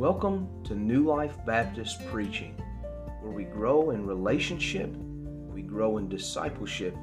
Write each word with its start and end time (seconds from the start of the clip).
Welcome 0.00 0.48
to 0.64 0.74
New 0.74 1.04
Life 1.04 1.34
Baptist 1.44 2.00
Preaching, 2.06 2.54
where 3.20 3.30
we 3.34 3.44
grow 3.44 3.90
in 3.90 4.06
relationship, 4.06 4.96
we 5.52 5.60
grow 5.60 5.98
in 5.98 6.08
discipleship, 6.08 6.96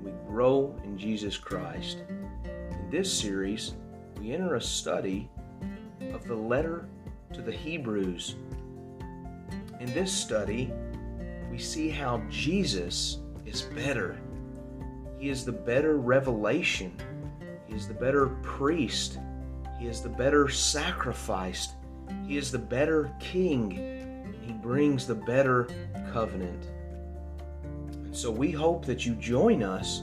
we 0.00 0.12
grow 0.28 0.80
in 0.84 0.96
Jesus 0.96 1.36
Christ. 1.36 2.04
In 2.46 2.86
this 2.92 3.12
series, 3.12 3.72
we 4.20 4.30
enter 4.30 4.54
a 4.54 4.60
study 4.60 5.28
of 6.12 6.24
the 6.28 6.34
letter 6.36 6.88
to 7.32 7.42
the 7.42 7.50
Hebrews. 7.50 8.36
In 9.80 9.92
this 9.92 10.12
study, 10.12 10.72
we 11.50 11.58
see 11.58 11.88
how 11.90 12.22
Jesus 12.30 13.18
is 13.46 13.62
better. 13.62 14.16
He 15.18 15.28
is 15.28 15.44
the 15.44 15.50
better 15.50 15.96
revelation. 15.96 16.96
He 17.66 17.74
is 17.74 17.88
the 17.88 17.94
better 17.94 18.28
priest. 18.44 19.18
He 19.80 19.88
is 19.88 20.02
the 20.02 20.08
better 20.08 20.48
sacrifice. 20.48 21.70
He 22.26 22.36
is 22.36 22.50
the 22.50 22.58
better 22.58 23.10
king. 23.18 24.34
He 24.42 24.52
brings 24.52 25.06
the 25.06 25.14
better 25.14 25.68
covenant. 26.12 26.66
And 28.04 28.16
so 28.16 28.30
we 28.30 28.50
hope 28.50 28.84
that 28.86 29.04
you 29.04 29.14
join 29.14 29.62
us 29.62 30.02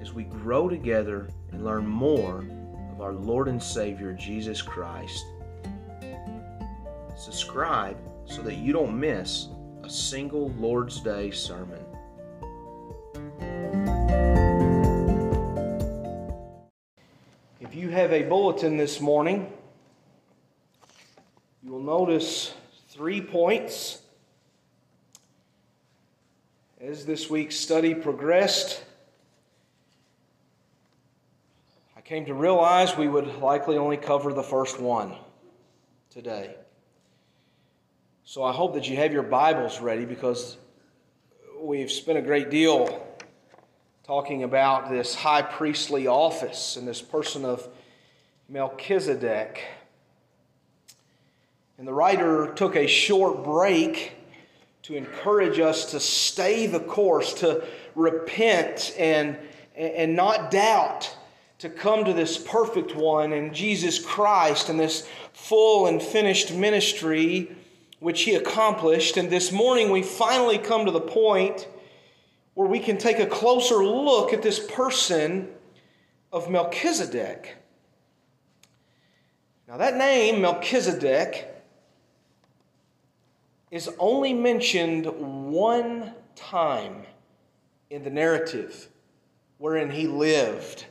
as 0.00 0.12
we 0.12 0.24
grow 0.24 0.68
together 0.68 1.28
and 1.52 1.64
learn 1.64 1.86
more 1.86 2.44
of 2.92 3.00
our 3.00 3.12
Lord 3.12 3.48
and 3.48 3.62
Savior 3.62 4.12
Jesus 4.12 4.60
Christ. 4.62 5.24
Subscribe 7.16 7.96
so 8.26 8.42
that 8.42 8.56
you 8.56 8.72
don't 8.72 8.98
miss 8.98 9.48
a 9.82 9.90
single 9.90 10.48
Lord's 10.58 11.00
Day 11.00 11.30
sermon. 11.30 11.78
If 17.60 17.74
you 17.74 17.90
have 17.90 18.12
a 18.12 18.22
bulletin 18.24 18.76
this 18.76 19.00
morning, 19.00 19.52
you 21.64 21.72
will 21.72 21.80
notice 21.82 22.52
three 22.90 23.22
points. 23.22 24.02
As 26.78 27.06
this 27.06 27.30
week's 27.30 27.56
study 27.56 27.94
progressed, 27.94 28.84
I 31.96 32.02
came 32.02 32.26
to 32.26 32.34
realize 32.34 32.98
we 32.98 33.08
would 33.08 33.38
likely 33.40 33.78
only 33.78 33.96
cover 33.96 34.34
the 34.34 34.42
first 34.42 34.78
one 34.78 35.14
today. 36.10 36.54
So 38.24 38.44
I 38.44 38.52
hope 38.52 38.74
that 38.74 38.86
you 38.86 38.96
have 38.98 39.14
your 39.14 39.22
Bibles 39.22 39.80
ready 39.80 40.04
because 40.04 40.58
we've 41.62 41.90
spent 41.90 42.18
a 42.18 42.22
great 42.22 42.50
deal 42.50 43.06
talking 44.02 44.42
about 44.42 44.90
this 44.90 45.14
high 45.14 45.40
priestly 45.40 46.08
office 46.08 46.76
and 46.76 46.86
this 46.86 47.00
person 47.00 47.46
of 47.46 47.66
Melchizedek. 48.50 49.62
And 51.76 51.88
the 51.88 51.92
writer 51.94 52.52
took 52.54 52.76
a 52.76 52.86
short 52.86 53.42
break 53.42 54.12
to 54.82 54.94
encourage 54.94 55.58
us 55.58 55.90
to 55.90 55.98
stay 55.98 56.66
the 56.66 56.78
course, 56.78 57.32
to 57.34 57.64
repent 57.96 58.94
and, 58.96 59.36
and 59.74 60.14
not 60.14 60.50
doubt, 60.52 61.16
to 61.58 61.68
come 61.68 62.04
to 62.04 62.12
this 62.12 62.38
perfect 62.38 62.94
one 62.94 63.32
and 63.32 63.52
Jesus 63.52 63.98
Christ 64.04 64.68
and 64.68 64.78
this 64.78 65.08
full 65.32 65.86
and 65.86 66.00
finished 66.00 66.52
ministry 66.54 67.50
which 67.98 68.22
he 68.22 68.34
accomplished. 68.36 69.16
And 69.16 69.28
this 69.30 69.50
morning 69.50 69.90
we 69.90 70.02
finally 70.02 70.58
come 70.58 70.84
to 70.86 70.92
the 70.92 71.00
point 71.00 71.66
where 72.52 72.68
we 72.68 72.78
can 72.78 72.98
take 72.98 73.18
a 73.18 73.26
closer 73.26 73.84
look 73.84 74.32
at 74.32 74.42
this 74.42 74.60
person 74.60 75.48
of 76.32 76.48
Melchizedek. 76.50 77.56
Now, 79.66 79.78
that 79.78 79.96
name, 79.96 80.42
Melchizedek, 80.42 81.50
is 83.74 83.90
only 83.98 84.32
mentioned 84.32 85.04
one 85.04 86.12
time 86.36 87.02
in 87.90 88.04
the 88.04 88.08
narrative 88.10 88.86
wherein 89.58 89.90
he 89.90 90.06
lived. 90.06 90.86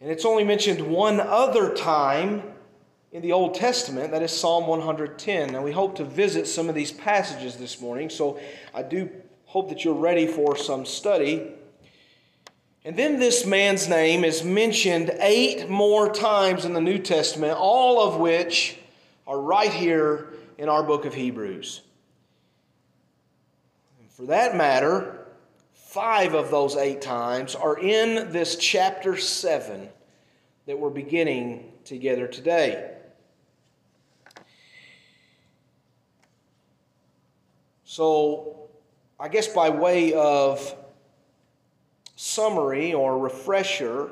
And 0.00 0.10
it's 0.10 0.24
only 0.24 0.42
mentioned 0.42 0.82
one 0.84 1.20
other 1.20 1.72
time 1.72 2.42
in 3.12 3.22
the 3.22 3.30
Old 3.30 3.54
Testament, 3.54 4.10
that 4.10 4.24
is 4.24 4.32
Psalm 4.36 4.66
110. 4.66 5.52
Now, 5.52 5.62
we 5.62 5.70
hope 5.70 5.94
to 5.98 6.04
visit 6.04 6.48
some 6.48 6.68
of 6.68 6.74
these 6.74 6.90
passages 6.90 7.56
this 7.58 7.80
morning, 7.80 8.10
so 8.10 8.40
I 8.74 8.82
do 8.82 9.08
hope 9.44 9.68
that 9.68 9.84
you're 9.84 9.94
ready 9.94 10.26
for 10.26 10.56
some 10.56 10.84
study. 10.84 11.52
And 12.84 12.96
then 12.96 13.20
this 13.20 13.46
man's 13.46 13.88
name 13.88 14.24
is 14.24 14.42
mentioned 14.42 15.12
eight 15.20 15.68
more 15.70 16.12
times 16.12 16.64
in 16.64 16.72
the 16.72 16.80
New 16.80 16.98
Testament, 16.98 17.56
all 17.56 18.00
of 18.02 18.18
which 18.18 18.78
are 19.26 19.40
right 19.40 19.72
here 19.72 20.34
in 20.58 20.68
our 20.68 20.82
book 20.82 21.04
of 21.04 21.14
Hebrews. 21.14 21.80
And 24.00 24.10
for 24.10 24.22
that 24.26 24.54
matter, 24.56 25.26
five 25.72 26.34
of 26.34 26.50
those 26.50 26.76
eight 26.76 27.00
times 27.00 27.54
are 27.54 27.78
in 27.78 28.30
this 28.32 28.56
chapter 28.56 29.16
7 29.16 29.88
that 30.66 30.78
we're 30.78 30.90
beginning 30.90 31.72
together 31.84 32.26
today. 32.26 32.90
So, 37.84 38.68
I 39.20 39.28
guess 39.28 39.46
by 39.46 39.70
way 39.70 40.12
of 40.14 40.74
summary 42.16 42.92
or 42.92 43.18
refresher, 43.18 44.10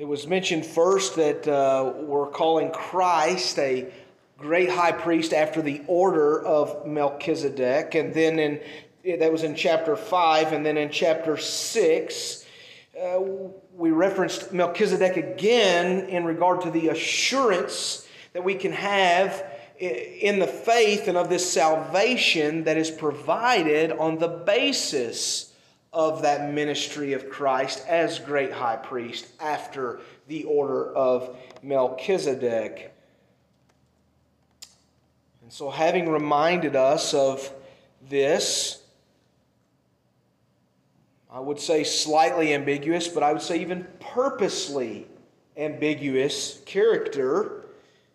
it 0.00 0.08
was 0.08 0.26
mentioned 0.26 0.64
first 0.64 1.16
that 1.16 1.46
uh, 1.46 1.92
we're 1.94 2.28
calling 2.30 2.70
Christ 2.70 3.58
a 3.58 3.92
great 4.38 4.70
high 4.70 4.92
priest 4.92 5.34
after 5.34 5.60
the 5.60 5.82
order 5.88 6.42
of 6.42 6.86
Melchizedek, 6.86 7.94
and 7.94 8.14
then 8.14 8.38
in 9.04 9.18
that 9.20 9.30
was 9.30 9.42
in 9.42 9.54
chapter 9.54 9.96
five, 9.96 10.54
and 10.54 10.64
then 10.64 10.78
in 10.78 10.88
chapter 10.88 11.36
six. 11.36 12.46
Uh, 12.98 13.20
we 13.76 13.90
referenced 13.90 14.54
Melchizedek 14.54 15.18
again 15.18 16.08
in 16.08 16.24
regard 16.24 16.62
to 16.62 16.70
the 16.70 16.88
assurance 16.88 18.08
that 18.32 18.42
we 18.42 18.54
can 18.54 18.72
have 18.72 19.44
in 19.78 20.38
the 20.38 20.46
faith 20.46 21.08
and 21.08 21.18
of 21.18 21.28
this 21.28 21.52
salvation 21.52 22.64
that 22.64 22.78
is 22.78 22.90
provided 22.90 23.92
on 23.92 24.16
the 24.16 24.28
basis 24.28 25.49
of 25.92 26.22
that 26.22 26.52
ministry 26.52 27.12
of 27.14 27.28
Christ 27.28 27.84
as 27.88 28.18
great 28.18 28.52
high 28.52 28.76
priest 28.76 29.26
after 29.40 30.00
the 30.28 30.44
order 30.44 30.94
of 30.96 31.36
Melchizedek. 31.62 32.94
And 35.42 35.52
so, 35.52 35.70
having 35.70 36.08
reminded 36.08 36.76
us 36.76 37.12
of 37.12 37.50
this, 38.08 38.80
I 41.30 41.40
would 41.40 41.58
say 41.58 41.82
slightly 41.82 42.54
ambiguous, 42.54 43.08
but 43.08 43.22
I 43.24 43.32
would 43.32 43.42
say 43.42 43.60
even 43.60 43.86
purposely 43.98 45.08
ambiguous 45.56 46.60
character, 46.66 47.66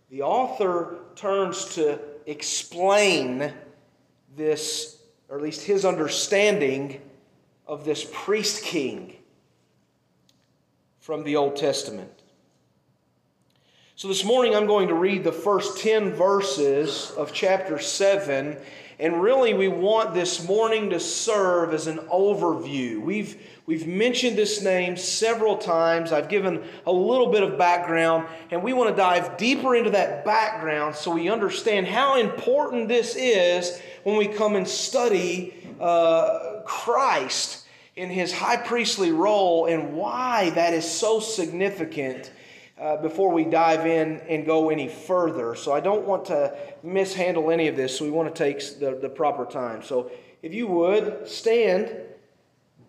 the 0.10 0.22
author 0.22 0.96
turns 1.16 1.76
to 1.76 2.00
explain 2.26 3.52
this, 4.36 4.98
or 5.30 5.38
at 5.38 5.44
least 5.44 5.62
his 5.64 5.84
understanding 5.86 7.02
of 7.68 7.86
this 7.86 8.08
priest 8.12 8.64
king 8.64 9.16
from 11.00 11.24
the 11.24 11.36
Old 11.36 11.56
Testament. 11.56 12.12
So 13.96 14.08
this 14.08 14.24
morning 14.24 14.54
I'm 14.56 14.68
going 14.68 14.90
to 14.90 14.94
read 14.94 15.24
the 15.24 15.32
first 15.32 15.80
10 15.80 16.12
verses 16.14 17.12
of 17.18 17.34
chapter 17.34 17.80
7. 17.80 18.58
And 18.98 19.22
really, 19.22 19.54
we 19.54 19.68
want 19.68 20.14
this 20.14 20.48
morning 20.48 20.92
to 20.92 21.02
serve 21.02 21.74
as 21.74 21.88
an 21.88 21.98
overview. 22.10 23.02
We've, 23.02 23.42
we've 23.66 23.86
mentioned 23.86 24.38
this 24.38 24.64
name 24.64 24.96
several 24.96 25.58
times. 25.58 26.14
I've 26.14 26.30
given 26.30 26.64
a 26.86 26.94
little 26.94 27.30
bit 27.30 27.44
of 27.44 27.58
background, 27.58 28.26
and 28.52 28.64
we 28.64 28.72
want 28.72 28.90
to 28.92 28.96
dive 28.96 29.36
deeper 29.36 29.76
into 29.76 29.90
that 29.90 30.24
background 30.24 30.96
so 30.96 31.12
we 31.12 31.28
understand 31.28 31.88
how 31.88 32.16
important 32.16 32.88
this 32.88 33.18
is 33.18 33.78
when 34.04 34.16
we 34.16 34.28
come 34.30 34.56
and 34.56 34.66
study 34.66 35.54
uh, 35.82 36.55
Christ 36.66 37.64
in 37.96 38.10
his 38.10 38.34
high 38.34 38.58
priestly 38.58 39.14
role 39.14 39.68
and 39.68 39.94
why 39.96 40.50
that 40.50 40.74
is 40.74 40.90
so 40.90 41.22
significant 41.22 42.32
uh, 42.78 42.98
before 42.98 43.32
we 43.32 43.46
dive 43.46 43.86
in 43.86 44.20
and 44.28 44.46
go 44.46 44.70
any 44.70 44.90
further. 44.90 45.56
So 45.56 45.72
I 45.72 45.80
don't 45.80 46.06
want 46.06 46.26
to 46.26 46.54
mishandle 46.84 47.50
any 47.52 47.70
of 47.70 47.78
this, 47.78 47.98
so 47.98 48.04
we 48.04 48.12
want 48.12 48.36
to 48.36 48.44
take 48.44 48.60
the, 48.82 49.00
the 49.02 49.08
proper 49.08 49.46
time. 49.46 49.82
So 49.82 50.12
if 50.42 50.54
you 50.54 50.68
would 50.68 51.30
stand 51.30 51.96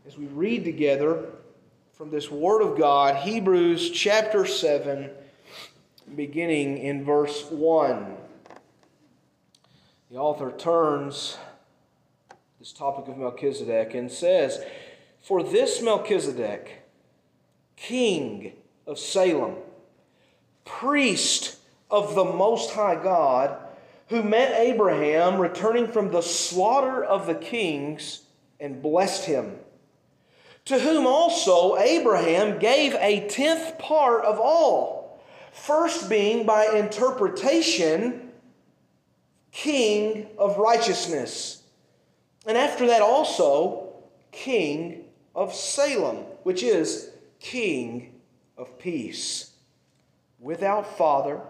as 0.08 0.19
we 0.19 0.26
read 0.26 0.64
together 0.64 1.26
from 1.93 2.11
this 2.11 2.29
Word 2.31 2.62
of 2.62 2.76
God, 2.76 3.17
Hebrews 3.22 3.90
chapter 3.90 4.44
7, 4.44 5.08
beginning 6.17 6.79
in 6.79 7.05
verse 7.05 7.44
1. 7.50 8.14
The 10.11 10.17
author 10.17 10.52
turns 10.56 11.37
this 12.67 12.73
topic 12.73 13.07
of 13.07 13.17
Melchizedek 13.17 13.95
and 13.95 14.11
says, 14.11 14.61
For 15.21 15.41
this 15.45 15.81
Melchizedek, 15.81 16.83
king 17.77 18.55
of 18.89 18.99
Salem, 18.99 19.55
priest 20.65 21.59
of 21.93 22.17
the 22.17 22.25
Most 22.25 22.73
High 22.75 23.01
God, 23.01 23.57
who 24.09 24.21
met 24.21 24.59
Abraham 24.59 25.41
returning 25.41 25.87
from 25.87 26.11
the 26.11 26.23
slaughter 26.23 27.05
of 27.05 27.27
the 27.29 27.37
kings 27.37 28.23
and 28.59 28.83
blessed 28.83 29.27
him. 29.27 29.59
To 30.65 30.81
whom 30.81 31.07
also 31.07 31.77
Abraham 31.79 32.59
gave 32.59 32.95
a 32.97 33.29
tenth 33.29 33.79
part 33.79 34.25
of 34.25 34.41
all, 34.41 35.23
first 35.53 36.11
being 36.11 36.45
by 36.45 36.65
interpretation, 36.75 38.33
king 39.53 40.27
of 40.37 40.57
righteousness 40.57 41.63
and 42.46 42.56
after 42.56 42.87
that, 42.87 43.02
also, 43.02 43.93
king 44.31 45.04
of 45.34 45.52
Salem, 45.52 46.19
which 46.44 46.62
is 46.62 47.10
king 47.40 48.14
of 48.56 48.78
peace. 48.78 49.50
Without 50.38 50.96
father, 50.96 51.40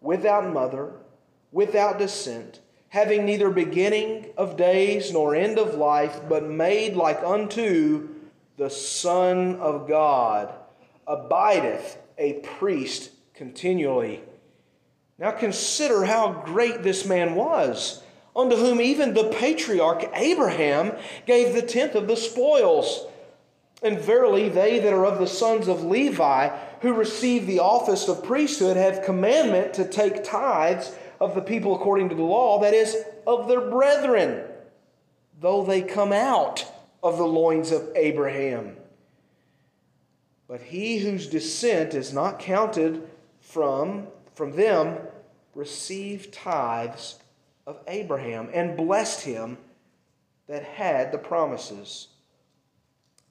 without 0.00 0.50
mother, 0.52 0.92
without 1.52 1.98
descent, 1.98 2.60
having 2.88 3.26
neither 3.26 3.50
beginning 3.50 4.26
of 4.36 4.56
days 4.56 5.12
nor 5.12 5.34
end 5.34 5.58
of 5.58 5.74
life, 5.74 6.20
but 6.28 6.42
made 6.44 6.94
like 6.96 7.22
unto 7.22 8.08
the 8.56 8.70
Son 8.70 9.56
of 9.56 9.86
God, 9.86 10.52
abideth 11.06 11.98
a 12.16 12.34
priest 12.34 13.10
continually. 13.34 14.22
Now 15.18 15.32
consider 15.32 16.04
how 16.04 16.32
great 16.46 16.82
this 16.82 17.04
man 17.06 17.34
was 17.34 18.02
unto 18.36 18.54
whom 18.54 18.80
even 18.82 19.14
the 19.14 19.32
patriarch 19.34 20.04
Abraham 20.14 20.92
gave 21.26 21.54
the 21.54 21.62
tenth 21.62 21.94
of 21.94 22.06
the 22.06 22.16
spoils. 22.16 23.06
And 23.82 23.98
verily, 23.98 24.48
they 24.48 24.78
that 24.78 24.92
are 24.92 25.06
of 25.06 25.18
the 25.18 25.26
sons 25.26 25.68
of 25.68 25.84
Levi, 25.84 26.48
who 26.82 26.92
receive 26.92 27.46
the 27.46 27.60
office 27.60 28.08
of 28.08 28.22
priesthood, 28.24 28.76
have 28.76 29.04
commandment 29.04 29.74
to 29.74 29.88
take 29.88 30.24
tithes 30.24 30.94
of 31.20 31.34
the 31.34 31.40
people 31.42 31.74
according 31.74 32.10
to 32.10 32.14
the 32.14 32.22
law, 32.22 32.60
that 32.60 32.74
is, 32.74 32.96
of 33.26 33.48
their 33.48 33.70
brethren, 33.70 34.44
though 35.40 35.64
they 35.64 35.80
come 35.82 36.12
out 36.12 36.64
of 37.02 37.16
the 37.16 37.26
loins 37.26 37.70
of 37.70 37.88
Abraham. 37.94 38.76
But 40.48 40.60
he 40.62 40.98
whose 40.98 41.26
descent 41.26 41.94
is 41.94 42.12
not 42.12 42.38
counted 42.38 43.06
from, 43.40 44.08
from 44.34 44.52
them 44.56 44.98
receive 45.54 46.30
tithes 46.30 47.16
of 47.66 47.78
Abraham 47.88 48.48
and 48.54 48.76
blessed 48.76 49.22
him 49.22 49.58
that 50.46 50.62
had 50.62 51.10
the 51.10 51.18
promises. 51.18 52.08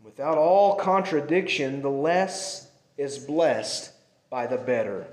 Without 0.04 0.38
all 0.38 0.76
contradiction, 0.76 1.82
the 1.82 1.90
less 1.90 2.70
is 2.98 3.18
blessed 3.18 3.92
by 4.30 4.46
the 4.46 4.58
better. 4.58 5.08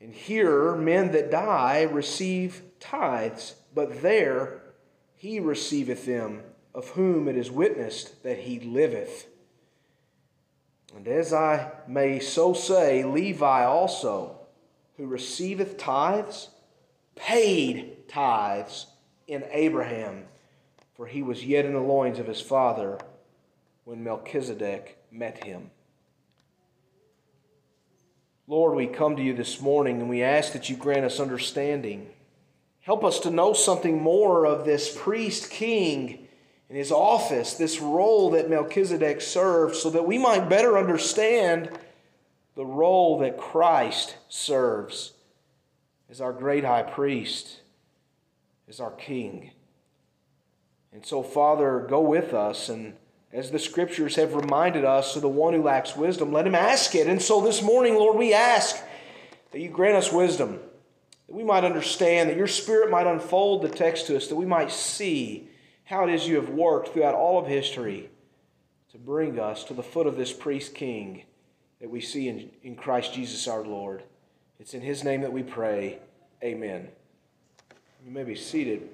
And 0.00 0.14
here, 0.14 0.76
men 0.76 1.10
that 1.12 1.30
die 1.30 1.82
receive 1.82 2.62
tithes, 2.78 3.56
but 3.74 4.02
there 4.02 4.62
he 5.16 5.40
receiveth 5.40 6.06
them, 6.06 6.42
of 6.74 6.90
whom 6.90 7.26
it 7.26 7.36
is 7.36 7.50
witnessed 7.50 8.22
that 8.22 8.38
he 8.40 8.60
liveth. 8.60 9.26
And 10.94 11.08
as 11.08 11.32
I 11.32 11.72
may 11.88 12.20
so 12.20 12.52
say, 12.52 13.02
Levi 13.02 13.64
also, 13.64 14.38
who 14.96 15.06
receiveth 15.06 15.76
tithes, 15.76 16.48
paid 17.16 18.08
tithes 18.08 18.86
in 19.26 19.44
Abraham, 19.50 20.26
for 20.94 21.06
he 21.06 21.22
was 21.22 21.44
yet 21.44 21.64
in 21.64 21.72
the 21.72 21.80
loins 21.80 22.20
of 22.20 22.28
his 22.28 22.40
father 22.40 22.98
when 23.84 24.04
Melchizedek 24.04 24.96
met 25.10 25.42
him. 25.42 25.70
Lord, 28.46 28.76
we 28.76 28.86
come 28.86 29.16
to 29.16 29.22
you 29.22 29.34
this 29.34 29.60
morning 29.60 30.00
and 30.00 30.08
we 30.08 30.22
ask 30.22 30.52
that 30.52 30.68
you 30.68 30.76
grant 30.76 31.04
us 31.04 31.18
understanding. 31.18 32.08
Help 32.82 33.02
us 33.02 33.18
to 33.20 33.30
know 33.30 33.52
something 33.52 34.00
more 34.00 34.46
of 34.46 34.64
this 34.64 34.94
priest 34.96 35.50
king 35.50 36.28
and 36.68 36.78
his 36.78 36.92
office, 36.92 37.54
this 37.54 37.80
role 37.80 38.30
that 38.30 38.48
Melchizedek 38.50 39.20
served, 39.20 39.74
so 39.74 39.90
that 39.90 40.06
we 40.06 40.18
might 40.18 40.48
better 40.48 40.78
understand 40.78 41.70
the 42.54 42.64
role 42.66 43.18
that 43.18 43.36
Christ 43.36 44.16
serves 44.28 45.12
is 46.10 46.20
our 46.20 46.32
great 46.32 46.64
high 46.64 46.82
priest, 46.82 47.60
is 48.68 48.80
our 48.80 48.92
king. 48.92 49.50
And 50.92 51.04
so, 51.04 51.22
Father, 51.22 51.84
go 51.88 52.00
with 52.00 52.32
us. 52.32 52.68
And 52.68 52.94
as 53.32 53.50
the 53.50 53.58
scriptures 53.58 54.16
have 54.16 54.34
reminded 54.34 54.84
us, 54.84 55.14
to 55.14 55.20
the 55.20 55.28
one 55.28 55.52
who 55.54 55.62
lacks 55.62 55.96
wisdom, 55.96 56.32
let 56.32 56.46
him 56.46 56.54
ask 56.54 56.94
it. 56.94 57.06
And 57.06 57.20
so, 57.20 57.40
this 57.40 57.62
morning, 57.62 57.94
Lord, 57.94 58.16
we 58.16 58.32
ask 58.32 58.76
that 59.52 59.60
you 59.60 59.68
grant 59.68 59.96
us 59.96 60.12
wisdom, 60.12 60.60
that 61.26 61.34
we 61.34 61.42
might 61.42 61.64
understand, 61.64 62.30
that 62.30 62.36
your 62.36 62.46
spirit 62.46 62.90
might 62.90 63.06
unfold 63.06 63.62
the 63.62 63.68
text 63.68 64.06
to 64.06 64.16
us, 64.16 64.28
that 64.28 64.36
we 64.36 64.46
might 64.46 64.70
see 64.70 65.48
how 65.84 66.06
it 66.08 66.12
is 66.14 66.26
you 66.26 66.36
have 66.36 66.48
worked 66.50 66.88
throughout 66.92 67.14
all 67.14 67.38
of 67.38 67.46
history 67.46 68.10
to 68.90 68.98
bring 68.98 69.38
us 69.38 69.64
to 69.64 69.74
the 69.74 69.82
foot 69.82 70.06
of 70.06 70.16
this 70.16 70.32
priest 70.32 70.74
king 70.74 71.24
that 71.80 71.90
we 71.90 72.00
see 72.00 72.28
in, 72.28 72.50
in 72.62 72.74
Christ 72.74 73.12
Jesus 73.12 73.46
our 73.46 73.62
Lord. 73.62 74.02
It's 74.60 74.72
in 74.74 74.80
His 74.80 75.04
name 75.04 75.20
that 75.20 75.32
we 75.32 75.42
pray. 75.42 75.98
Amen. 76.42 76.88
You 78.04 78.10
may 78.12 78.24
be 78.24 78.34
seated. 78.34 78.88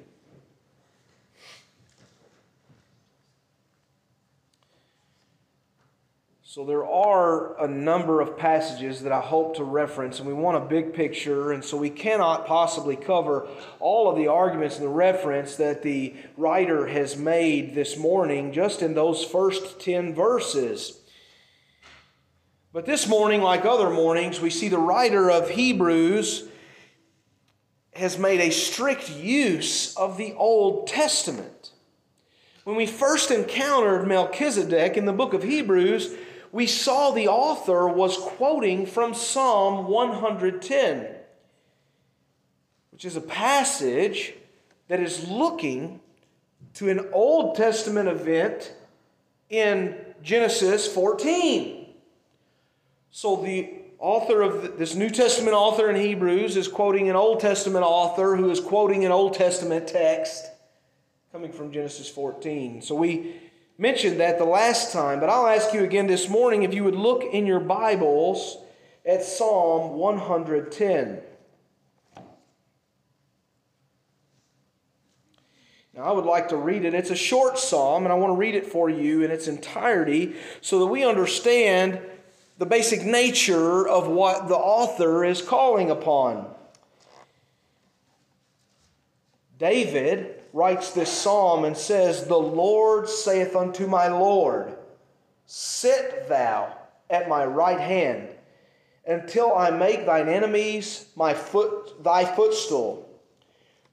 So, 6.43 6.67
there 6.67 6.85
are 6.85 7.59
a 7.65 7.69
number 7.69 8.21
of 8.21 8.37
passages 8.37 9.03
that 9.05 9.13
I 9.13 9.21
hope 9.21 9.57
to 9.57 9.65
reference, 9.65 10.19
and 10.19 10.29
we 10.29 10.35
want 10.35 10.59
a 10.59 10.61
big 10.61 10.93
picture, 10.93 11.53
and 11.53 11.65
so 11.65 11.79
we 11.79 11.89
cannot 11.89 12.45
possibly 12.47 12.95
cover 12.95 13.47
all 13.81 14.11
of 14.11 14.17
the 14.17 14.29
arguments 14.29 14.77
and 14.77 14.85
the 14.85 14.91
reference 14.91 15.57
that 15.57 15.83
the 15.83 16.15
writer 16.37 16.89
has 16.89 17.17
made 17.17 17.75
this 17.75 17.97
morning 17.97 18.53
just 18.53 18.83
in 18.83 18.93
those 18.93 19.25
first 19.25 19.81
10 19.81 20.15
verses. 20.15 20.99
But 22.75 22.87
this 22.87 23.07
morning, 23.07 23.43
like 23.43 23.67
other 23.67 23.91
mornings, 23.91 24.41
we 24.41 24.49
see 24.49 24.71
the 24.71 24.79
writer 24.79 25.31
of 25.31 25.51
Hebrews 25.51 26.45
has 27.95 28.17
made 28.19 28.41
a 28.41 28.49
strict 28.51 29.11
use 29.13 29.95
of 29.95 30.17
the 30.17 30.33
Old 30.33 30.87
Testament. 30.87 31.73
When 32.65 32.75
we 32.77 32.87
first 32.87 33.31
encountered 33.31 34.07
Melchizedek 34.07 34.97
in 34.97 35.05
the 35.05 35.13
book 35.13 35.35
of 35.35 35.43
Hebrews, 35.43 36.15
we 36.51 36.67
saw 36.67 37.11
the 37.11 37.29
author 37.29 37.87
was 37.87 38.17
quoting 38.17 38.87
from 38.87 39.13
Psalm 39.13 39.87
110, 39.89 41.09
which 42.91 43.05
is 43.05 43.17
a 43.17 43.21
passage 43.21 44.33
that 44.89 44.99
is 44.99 45.29
looking 45.29 46.01
to 46.75 46.89
an 46.89 47.11
Old 47.13 47.55
Testament 47.57 48.09
event 48.09 48.73
in 49.51 49.95
Genesis 50.23 50.91
14. 50.93 51.81
So 53.15 53.37
the 53.37 53.71
author 53.99 54.41
of 54.41 54.79
this 54.79 54.95
New 54.95 55.11
Testament 55.11 55.55
author 55.55 55.91
in 55.91 55.97
Hebrews 55.97 56.57
is 56.57 56.67
quoting 56.67 57.11
an 57.11 57.15
Old 57.15 57.41
Testament 57.41 57.85
author 57.85 58.37
who 58.37 58.51
is 58.51 58.59
quoting 58.59 59.05
an 59.05 59.13
Old 59.13 59.35
Testament 59.35 59.87
text 59.87 60.47
coming 61.31 61.53
from 61.53 61.73
Genesis 61.73 62.09
14. 62.09 62.81
So 62.81 62.95
we 62.95 63.37
mentioned 63.77 64.19
that 64.19 64.39
the 64.39 64.47
last 64.47 64.95
time, 64.95 65.21
but 65.21 65.29
I'll 65.29 65.47
ask 65.47 65.75
you 65.75 65.85
again 65.85 66.07
this 66.07 66.31
morning 66.31 66.63
if 66.63 66.73
you 66.73 66.85
would 66.85 66.95
look 66.97 67.23
in 67.23 67.45
your 67.45 67.61
Bibles 67.61 68.57
at 69.05 69.23
Psalm 69.23 69.93
110. 69.93 71.21
Now, 75.95 76.05
I 76.05 76.13
would 76.13 76.25
like 76.25 76.49
to 76.49 76.57
read 76.57 76.87
it. 76.87 76.95
It's 76.95 77.11
a 77.11 77.15
short 77.15 77.59
psalm, 77.59 78.05
and 78.05 78.13
I 78.13 78.17
want 78.17 78.31
to 78.31 78.37
read 78.37 78.55
it 78.55 78.65
for 78.65 78.89
you 78.89 79.21
in 79.23 79.31
its 79.31 79.49
entirety 79.49 80.35
so 80.63 80.79
that 80.79 80.87
we 80.87 81.05
understand 81.05 82.01
the 82.59 82.67
basic 82.67 83.05
nature 83.05 83.87
of 83.89 84.09
what 84.09 84.49
the 84.49 84.55
author 84.57 85.25
is 85.25 85.41
calling 85.43 85.91
upon. 85.91 86.47
David 89.59 90.43
writes 90.53 90.91
this 90.93 91.11
psalm 91.11 91.65
and 91.65 91.77
says, 91.77 92.27
The 92.27 92.37
Lord 92.37 93.09
saith 93.09 93.57
unto 93.57 93.87
my 93.87 94.09
Lord, 94.09 94.75
Sit 95.47 96.29
thou 96.29 96.75
at 97.09 97.29
my 97.29 97.45
right 97.45 97.81
hand 97.81 98.29
until 99.07 99.55
I 99.57 99.71
make 99.71 100.05
thine 100.05 100.29
enemies 100.29 101.07
my 101.17 101.33
foot, 101.35 102.03
thy 102.05 102.25
footstool. 102.25 103.09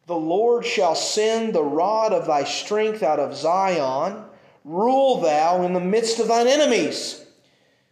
The 0.05 0.15
Lord 0.15 0.65
shall 0.65 0.95
send 0.95 1.53
the 1.53 1.63
rod 1.63 2.13
of 2.13 2.25
thy 2.25 2.43
strength 2.43 3.03
out 3.03 3.19
of 3.19 3.35
Zion. 3.35 4.23
Rule 4.65 5.21
thou 5.21 5.63
in 5.63 5.73
the 5.73 5.79
midst 5.79 6.19
of 6.19 6.27
thine 6.27 6.47
enemies. 6.47 7.25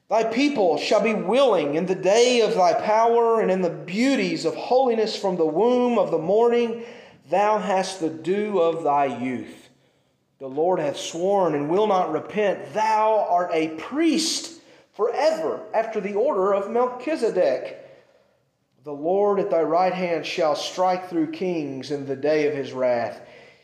Thy 0.09 0.23
people 0.23 0.77
shall 0.77 1.01
be 1.01 1.13
willing 1.13 1.75
in 1.75 1.85
the 1.85 1.95
day 1.95 2.39
of 2.39 2.55
thy 2.55 2.73
power 2.73 3.41
and 3.41 3.51
in 3.51 3.61
the 3.61 3.69
beauties 3.69 4.45
of 4.45 4.55
holiness 4.55 5.15
from 5.17 5.35
the 5.35 5.45
womb 5.45 5.99
of 5.99 6.11
the 6.11 6.17
morning. 6.17 6.83
Thou 7.29 7.57
hast 7.57 7.99
the 7.99 8.09
dew 8.09 8.57
of 8.57 8.83
thy 8.85 9.05
youth. 9.05 9.67
The 10.39 10.47
Lord 10.47 10.79
hath 10.79 10.95
sworn 10.97 11.55
and 11.55 11.69
will 11.69 11.87
not 11.87 12.11
repent. 12.13 12.73
Thou 12.73 13.25
art 13.29 13.49
a 13.51 13.69
priest 13.75 14.61
forever 14.93 15.59
after 15.73 15.99
the 15.99 16.13
order 16.13 16.53
of 16.53 16.71
Melchizedek. 16.71 17.83
The 18.85 18.93
Lord 18.93 19.41
at 19.41 19.49
thy 19.51 19.63
right 19.63 19.93
hand 19.93 20.25
shall 20.25 20.55
strike 20.55 21.09
through 21.09 21.31
kings 21.31 21.91
in 21.91 22.05
the 22.05 22.15
day 22.15 22.47
of 22.47 22.53
his 22.53 22.71
wrath. 22.71 23.19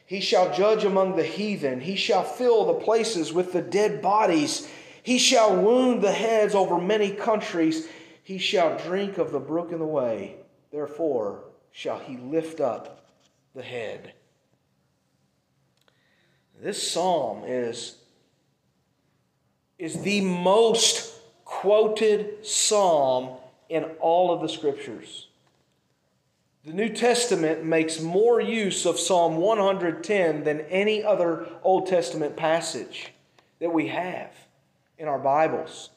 He 0.06 0.20
shall 0.20 0.54
judge 0.54 0.84
among 0.84 1.16
the 1.16 1.24
heathen. 1.24 1.80
He 1.80 1.96
shall 1.96 2.24
fill 2.26 2.66
the 2.66 2.74
places 2.84 3.32
with 3.32 3.54
the 3.54 3.62
dead 3.62 4.02
bodies 4.02 4.68
he 5.04 5.18
shall 5.20 5.54
wound 5.56 6.02
the 6.02 6.12
heads 6.14 6.56
over 6.56 6.80
many 6.80 7.12
countries. 7.12 7.88
He 8.24 8.38
shall 8.38 8.78
drink 8.78 9.18
of 9.18 9.32
the 9.32 9.40
brook 9.40 9.72
in 9.74 9.80
the 9.80 9.86
way. 9.86 10.38
Therefore 10.72 11.44
shall 11.72 12.00
he 12.00 12.18
lift 12.18 12.62
up 12.62 13.06
the 13.54 13.62
head. 13.62 14.14
This 16.60 16.90
psalm 16.90 17.44
is, 17.46 17.98
is 19.78 20.02
the 20.02 20.22
most 20.22 21.14
quoted 21.44 22.46
psalm 22.46 23.36
in 23.68 23.84
all 24.00 24.32
of 24.34 24.42
the 24.42 24.48
scriptures. 24.48 25.28
The 26.64 26.72
New 26.72 26.88
Testament 26.90 27.66
makes 27.66 28.00
more 28.00 28.40
use 28.40 28.86
of 28.86 28.98
Psalm 28.98 29.36
110 29.36 30.46
than 30.46 30.62
any 30.62 31.04
other 31.04 31.50
Old 31.62 31.88
Testament 31.88 32.38
passage 32.38 33.10
that 33.60 33.74
we 33.74 33.90
have 33.90 34.34
in 35.04 35.10
our 35.10 35.20
Bibles. 35.20 35.90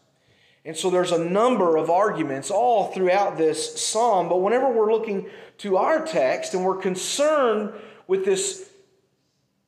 And 0.67 0.77
so 0.77 0.91
there's 0.91 1.13
a 1.13 1.25
number 1.25 1.77
of 1.77 1.89
arguments 1.91 2.51
all 2.51 2.91
throughout 2.91 3.39
this 3.39 3.81
psalm, 3.81 4.29
but 4.29 4.43
whenever 4.43 4.69
we're 4.71 4.93
looking 4.93 5.31
to 5.59 5.77
our 5.77 6.05
text 6.05 6.53
and 6.55 6.65
we're 6.65 6.77
concerned 6.79 7.73
with 8.09 8.25
this 8.25 8.69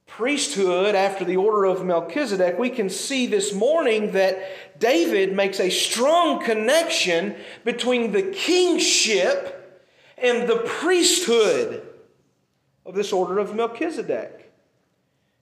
priesthood 0.09 0.97
after 0.97 1.25
the 1.25 1.37
order 1.37 1.67
of 1.67 1.85
Melchizedek, 1.85 2.59
we 2.59 2.69
can 2.69 2.91
see 2.91 3.27
this 3.29 3.55
morning 3.55 4.11
that 4.13 4.81
David 4.81 5.33
makes 5.37 5.61
a 5.61 5.71
strong 5.71 6.45
connection 6.45 7.37
between 7.65 8.11
the 8.11 8.23
kingship 8.23 9.87
and 10.19 10.49
the 10.49 10.57
priesthood 10.67 11.87
of 12.85 12.97
this 12.97 13.13
order 13.13 13.39
of 13.39 13.55
Melchizedek. 13.55 14.38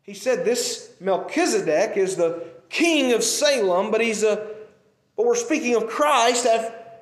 He 0.07 0.15
said 0.15 0.45
this 0.45 0.91
Melchizedek 1.01 1.97
is 1.97 2.15
the 2.17 2.45
king 2.69 3.13
of 3.13 3.25
Salem, 3.25 3.91
but 3.91 4.01
he's 4.01 4.23
a 4.23 4.55
but 5.17 5.25
we're 5.27 5.35
speaking 5.35 5.75
of 5.75 5.89
Christ 5.89 6.47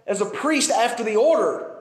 as 0.06 0.20
a 0.20 0.26
priest 0.26 0.70
after 0.70 1.02
the 1.02 1.16
order 1.16 1.72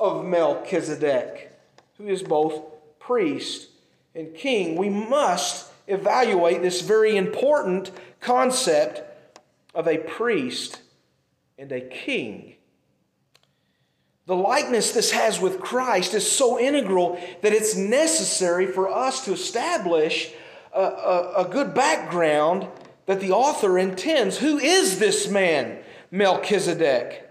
of 0.00 0.24
Melchizedek, 0.24 1.52
who 1.96 2.08
is 2.08 2.24
both 2.24 2.60
priest 2.98 3.68
and 4.12 4.34
king. 4.34 4.74
We 4.76 4.88
must 4.88 5.70
evaluate 5.86 6.60
this 6.62 6.80
very 6.80 7.16
important 7.16 7.92
concept 8.18 9.02
of 9.72 9.86
a 9.86 9.98
priest 9.98 10.80
and 11.56 11.70
a 11.70 11.80
king. 11.80 12.56
The 14.26 14.34
likeness 14.36 14.90
this 14.90 15.12
has 15.12 15.40
with 15.40 15.60
Christ 15.60 16.14
is 16.14 16.30
so 16.30 16.58
integral 16.58 17.12
that 17.42 17.52
it's 17.52 17.76
necessary 17.76 18.66
for 18.66 18.88
us 18.90 19.24
to 19.24 19.32
establish 19.34 20.32
a, 20.74 20.80
a, 20.80 21.32
a 21.44 21.48
good 21.48 21.74
background 21.74 22.66
that 23.06 23.20
the 23.20 23.32
author 23.32 23.78
intends. 23.78 24.38
Who 24.38 24.58
is 24.58 24.98
this 24.98 25.28
man, 25.28 25.78
Melchizedek? 26.10 27.28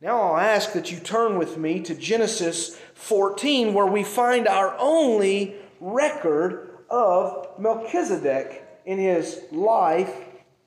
Now 0.00 0.20
I'll 0.20 0.38
ask 0.38 0.72
that 0.72 0.90
you 0.90 0.98
turn 0.98 1.38
with 1.38 1.58
me 1.58 1.80
to 1.80 1.94
Genesis 1.94 2.76
14, 2.94 3.74
where 3.74 3.86
we 3.86 4.02
find 4.02 4.48
our 4.48 4.74
only 4.78 5.56
record 5.80 6.70
of 6.90 7.46
Melchizedek 7.58 8.64
in 8.84 8.98
his 8.98 9.40
life 9.52 10.12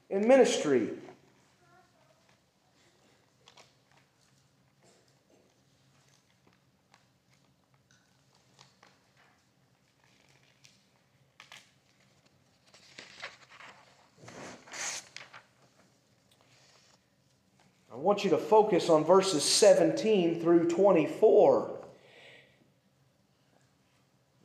and 0.10 0.26
ministry. 0.26 0.90
want 18.06 18.24
you 18.24 18.30
to 18.30 18.38
focus 18.38 18.88
on 18.88 19.04
verses 19.04 19.42
17 19.44 20.40
through 20.40 20.70
24. 20.70 21.72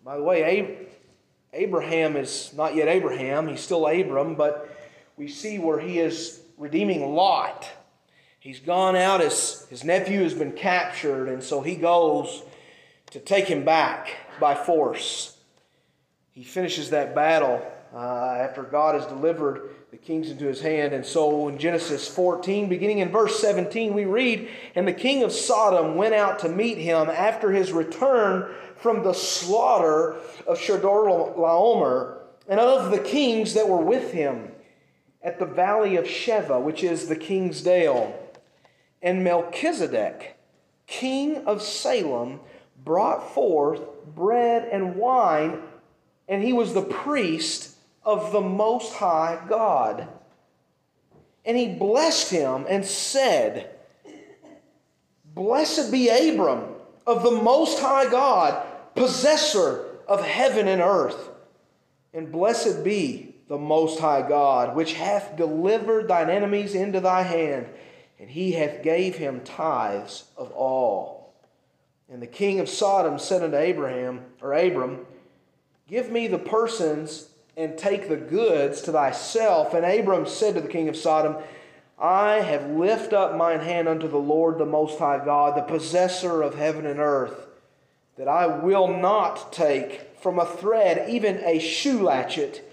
By 0.03 0.17
the 0.17 0.23
way, 0.23 0.87
Abraham 1.53 2.17
is 2.17 2.55
not 2.55 2.75
yet 2.75 2.89
Abraham, 2.89 3.47
he's 3.49 3.61
still 3.61 3.87
Abram, 3.87 4.35
but 4.35 4.75
we 5.19 5.29
see 5.29 5.59
where 5.59 5.79
he 5.79 5.99
is 5.99 6.41
redeeming 6.57 7.15
Lot. 7.15 7.69
He's 8.39 8.61
gone 8.61 8.97
out, 8.97 9.21
his, 9.21 9.67
his 9.69 9.85
nephew 9.85 10.23
has 10.23 10.33
been 10.33 10.53
captured, 10.53 11.27
and 11.29 11.43
so 11.43 11.61
he 11.61 11.75
goes 11.77 12.43
to 13.11 13.19
take 13.21 13.45
him 13.47 13.63
back 13.67 14.09
by 14.41 14.55
force. 14.55 15.37
He 16.33 16.45
finishes 16.45 16.89
that 16.91 17.15
battle 17.15 17.61
uh, 17.95 17.99
after 18.41 18.63
God 18.63 18.95
has 18.95 19.05
delivered 19.05 19.75
the 19.91 19.97
kings 19.97 20.31
into 20.31 20.45
his 20.47 20.61
hand. 20.61 20.93
And 20.93 21.05
so 21.05 21.49
in 21.49 21.59
Genesis 21.59 22.07
14, 22.07 22.69
beginning 22.69 22.99
in 22.99 23.11
verse 23.11 23.41
17, 23.41 23.93
we 23.93 24.05
read, 24.05 24.49
And 24.77 24.87
the 24.87 24.93
king 24.93 25.25
of 25.25 25.33
Sodom 25.33 25.97
went 25.97 26.15
out 26.15 26.39
to 26.41 26.49
meet 26.49 26.79
him 26.79 27.11
after 27.11 27.51
his 27.51 27.73
return 27.73 28.53
from 28.77 29.03
the 29.03 29.13
slaughter 29.13 30.15
of 30.47 30.61
Laomer 30.61 32.19
and 32.49 32.61
of 32.61 32.93
the 32.93 33.01
kings 33.01 33.55
that 33.55 33.69
were 33.69 33.83
with 33.83 34.13
him 34.13 34.53
at 35.25 35.41
the 35.41 35.47
valley 35.47 35.97
of 35.97 36.05
Shaveh, 36.07 36.61
which 36.63 36.85
is 36.85 37.09
the 37.09 37.17
king's 37.17 37.61
dale. 37.61 38.17
And 39.03 39.25
Melchizedek, 39.25 40.39
king 40.87 41.45
of 41.47 41.63
Salem, 41.63 42.39
brought 42.85 43.35
forth 43.35 43.81
bread 44.07 44.69
and 44.71 44.95
wine, 44.95 45.61
and 46.29 46.45
he 46.45 46.53
was 46.53 46.75
the 46.75 46.83
priest 46.83 47.70
of 48.05 48.33
the 48.33 48.41
Most 48.41 48.95
High 48.95 49.43
God. 49.49 50.09
And 51.45 51.57
he 51.57 51.69
blessed 51.75 52.31
him 52.31 52.67
and 52.69 52.85
said, 52.85 53.75
Blessed 55.35 55.91
be 55.93 56.09
Abram 56.09 56.65
of 57.07 57.23
the 57.23 57.31
Most 57.31 57.81
High 57.81 58.11
God, 58.11 58.67
possessor 58.95 59.87
of 60.09 60.23
heaven 60.25 60.69
and 60.69 60.83
earth. 60.83 61.29
And 62.13 62.33
blessed 62.33 62.83
be 62.85 63.35
the 63.49 63.59
Most 63.59 64.01
High 64.01 64.27
God, 64.27 64.75
which 64.77 64.95
hath 64.95 65.37
delivered 65.37 66.09
thine 66.09 66.31
enemies 66.31 66.75
into 66.75 67.01
thy 67.01 67.23
hand, 67.23 67.69
and 68.19 68.29
he 68.31 68.53
hath 68.53 68.83
gave 68.83 69.17
him 69.17 69.41
tithes 69.41 70.25
of 70.37 70.51
all. 70.53 71.33
And 72.13 72.21
the 72.21 72.27
king 72.27 72.59
of 72.61 72.69
Sodom 72.69 73.19
said 73.19 73.43
unto 73.43 73.57
Abraham, 73.57 74.25
or 74.43 74.53
Abram, 74.53 75.07
Give 75.89 76.11
me 76.11 76.27
the 76.29 76.39
persons 76.39 77.30
and 77.61 77.77
take 77.77 78.09
the 78.09 78.17
goods 78.17 78.81
to 78.81 78.91
thyself. 78.91 79.75
And 79.75 79.85
Abram 79.85 80.27
said 80.27 80.55
to 80.55 80.63
the 80.63 80.69
king 80.69 80.89
of 80.89 80.97
Sodom, 80.97 81.37
I 81.99 82.37
have 82.37 82.71
lift 82.71 83.13
up 83.13 83.37
mine 83.37 83.61
hand 83.61 83.87
unto 83.87 84.09
the 84.09 84.17
Lord 84.17 84.57
the 84.57 84.65
Most 84.65 84.99
High 84.99 85.23
God, 85.23 85.55
the 85.55 85.61
possessor 85.61 86.41
of 86.41 86.55
heaven 86.55 86.87
and 86.87 86.99
earth, 86.99 87.47
that 88.17 88.29
I 88.29 88.47
will 88.47 88.89
not 88.89 89.53
take 89.53 90.17
from 90.23 90.39
a 90.39 90.47
thread 90.47 91.11
even 91.11 91.37
a 91.45 91.59
shoe 91.59 92.03
latchet, 92.03 92.67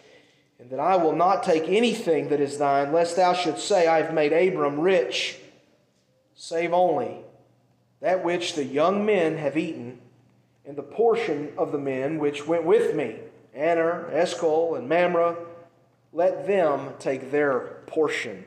and 0.58 0.70
that 0.70 0.80
I 0.80 0.96
will 0.96 1.16
not 1.16 1.44
take 1.44 1.64
anything 1.68 2.30
that 2.30 2.40
is 2.40 2.58
thine, 2.58 2.94
lest 2.94 3.18
thou 3.18 3.34
should 3.34 3.60
say, 3.60 3.88
I 3.88 4.02
have 4.02 4.14
made 4.14 4.32
Abram 4.32 4.80
rich, 4.80 5.38
save 6.34 6.72
only 6.72 7.18
that 8.00 8.24
which 8.24 8.54
the 8.54 8.64
young 8.64 9.06
men 9.06 9.38
have 9.38 9.58
eaten, 9.58 10.00
and 10.66 10.78
the 10.78 10.84
portion 10.84 11.52
of 11.58 11.74
the 11.74 11.78
men 11.78 12.20
which 12.20 12.48
went 12.48 12.64
with 12.64 12.96
me. 12.96 13.18
Aner, 13.58 14.08
Eshcol, 14.12 14.76
and 14.76 14.88
Mamre, 14.88 15.36
let 16.14 16.46
them 16.46 16.92
take 17.00 17.32
their 17.32 17.82
portion. 17.88 18.46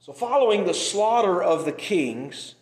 So, 0.00 0.12
following 0.12 0.64
the 0.66 0.74
slaughter 0.74 1.42
of 1.42 1.64
the 1.64 1.72
kings, 1.72 2.54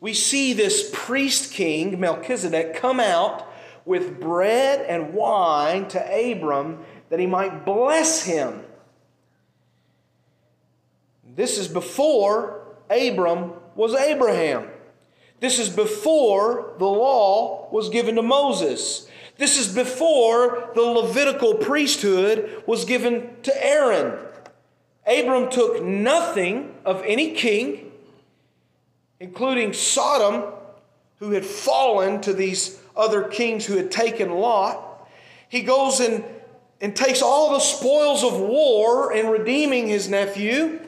we 0.00 0.12
see 0.12 0.52
this 0.52 0.90
priest 0.92 1.52
king, 1.52 2.00
Melchizedek, 2.00 2.74
come 2.74 2.98
out 2.98 3.46
with 3.84 4.20
bread 4.20 4.80
and 4.86 5.14
wine 5.14 5.86
to 5.88 6.00
Abram 6.00 6.84
that 7.08 7.20
he 7.20 7.26
might 7.26 7.64
bless 7.64 8.24
him. 8.24 8.62
This 11.24 11.56
is 11.58 11.68
before 11.68 12.60
Abram 12.90 13.52
was 13.76 13.94
Abraham. 13.94 14.68
This 15.40 15.58
is 15.58 15.68
before 15.68 16.72
the 16.78 16.86
law 16.86 17.68
was 17.70 17.90
given 17.90 18.14
to 18.16 18.22
Moses. 18.22 19.08
This 19.36 19.58
is 19.58 19.72
before 19.74 20.70
the 20.74 20.80
Levitical 20.80 21.54
priesthood 21.56 22.62
was 22.66 22.84
given 22.86 23.36
to 23.42 23.66
Aaron. 23.66 24.18
Abram 25.06 25.50
took 25.50 25.82
nothing 25.82 26.74
of 26.86 27.02
any 27.04 27.32
king, 27.32 27.92
including 29.20 29.72
Sodom, 29.74 30.52
who 31.18 31.30
had 31.32 31.44
fallen 31.44 32.20
to 32.22 32.32
these 32.32 32.78
other 32.96 33.22
kings 33.24 33.66
who 33.66 33.76
had 33.76 33.90
taken 33.90 34.30
Lot. 34.38 34.82
He 35.50 35.60
goes 35.62 36.00
and, 36.00 36.24
and 36.80 36.96
takes 36.96 37.20
all 37.20 37.50
the 37.52 37.58
spoils 37.60 38.24
of 38.24 38.40
war 38.40 39.12
in 39.12 39.26
redeeming 39.26 39.86
his 39.86 40.08
nephew. 40.08 40.80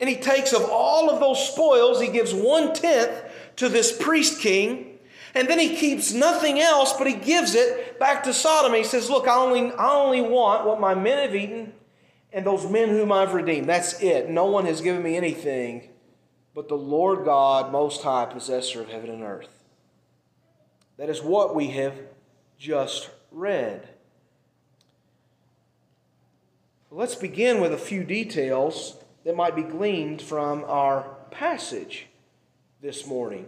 And 0.00 0.08
he 0.08 0.16
takes 0.16 0.54
of 0.54 0.64
all 0.64 1.10
of 1.10 1.20
those 1.20 1.46
spoils, 1.52 2.00
he 2.00 2.08
gives 2.08 2.32
one 2.32 2.72
tenth 2.72 3.24
to 3.60 3.68
this 3.68 3.92
priest 3.92 4.40
king. 4.40 4.98
And 5.34 5.46
then 5.46 5.60
he 5.60 5.76
keeps 5.76 6.12
nothing 6.12 6.58
else, 6.58 6.92
but 6.94 7.06
he 7.06 7.12
gives 7.14 7.54
it 7.54 8.00
back 8.00 8.24
to 8.24 8.32
Sodom. 8.34 8.74
He 8.74 8.82
says, 8.82 9.08
Look, 9.08 9.28
I 9.28 9.36
only, 9.36 9.70
I 9.72 9.90
only 9.92 10.22
want 10.22 10.66
what 10.66 10.80
my 10.80 10.92
men 10.94 11.18
have 11.18 11.36
eaten 11.36 11.72
and 12.32 12.44
those 12.44 12.68
men 12.68 12.88
whom 12.88 13.12
I've 13.12 13.32
redeemed. 13.32 13.68
That's 13.68 14.00
it. 14.00 14.28
No 14.28 14.46
one 14.46 14.66
has 14.66 14.80
given 14.80 15.02
me 15.04 15.16
anything 15.16 15.88
but 16.52 16.68
the 16.68 16.74
Lord 16.76 17.24
God, 17.24 17.70
Most 17.70 18.02
High, 18.02 18.24
possessor 18.26 18.80
of 18.80 18.88
heaven 18.88 19.08
and 19.08 19.22
earth. 19.22 19.62
That 20.96 21.08
is 21.08 21.22
what 21.22 21.54
we 21.54 21.68
have 21.68 21.94
just 22.58 23.10
read. 23.30 23.88
Let's 26.90 27.14
begin 27.14 27.60
with 27.60 27.72
a 27.72 27.78
few 27.78 28.02
details 28.02 28.96
that 29.24 29.36
might 29.36 29.54
be 29.54 29.62
gleaned 29.62 30.20
from 30.22 30.64
our 30.66 31.14
passage 31.30 32.08
this 32.82 33.06
morning. 33.06 33.46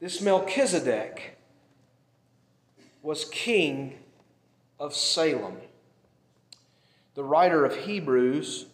This 0.00 0.20
Melchizedek 0.20 1.36
was 3.02 3.24
king 3.26 3.98
of 4.78 4.94
Salem. 4.94 5.56
The 7.16 7.24
writer 7.24 7.64
of 7.64 7.74
Hebrews 7.74 8.66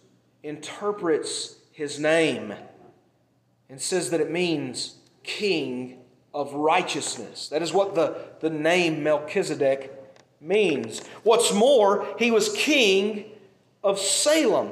interprets 0.43 1.55
his 1.71 1.99
name 1.99 2.53
and 3.71 3.81
says 3.81 4.11
that 4.11 4.21
it 4.21 4.29
means 4.29 4.95
king 5.23 5.97
of 6.31 6.53
righteousness. 6.53 7.49
That 7.49 7.63
is 7.63 7.73
what 7.73 7.95
the, 7.95 8.19
the 8.41 8.51
name 8.51 9.01
Melchizedek 9.01 9.91
means. 10.39 11.01
What's 11.23 11.51
more, 11.51 12.05
he 12.19 12.29
was 12.29 12.53
king 12.53 13.25
of 13.83 13.97
Salem 13.97 14.69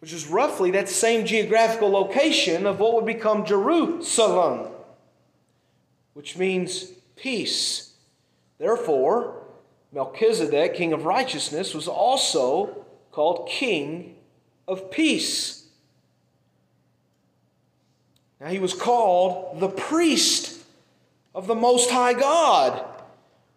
which 0.00 0.12
is 0.14 0.26
roughly 0.26 0.70
that 0.72 0.88
same 0.88 1.26
geographical 1.26 1.90
location 1.90 2.64
of 2.66 2.80
what 2.80 2.94
would 2.94 3.04
become 3.04 3.44
Jerusalem, 3.44 4.68
which 6.14 6.38
means 6.38 6.86
peace. 7.16 7.92
Therefore, 8.58 9.42
Melchizedek, 9.92 10.74
king 10.74 10.94
of 10.94 11.04
righteousness, 11.04 11.74
was 11.74 11.86
also 11.86 12.84
called 13.12 13.46
king 13.48 14.16
of 14.66 14.90
peace. 14.90 15.66
Now, 18.40 18.46
he 18.48 18.58
was 18.58 18.72
called 18.72 19.60
the 19.60 19.68
priest 19.68 20.60
of 21.34 21.46
the 21.46 21.54
Most 21.54 21.90
High 21.90 22.14
God 22.14 22.82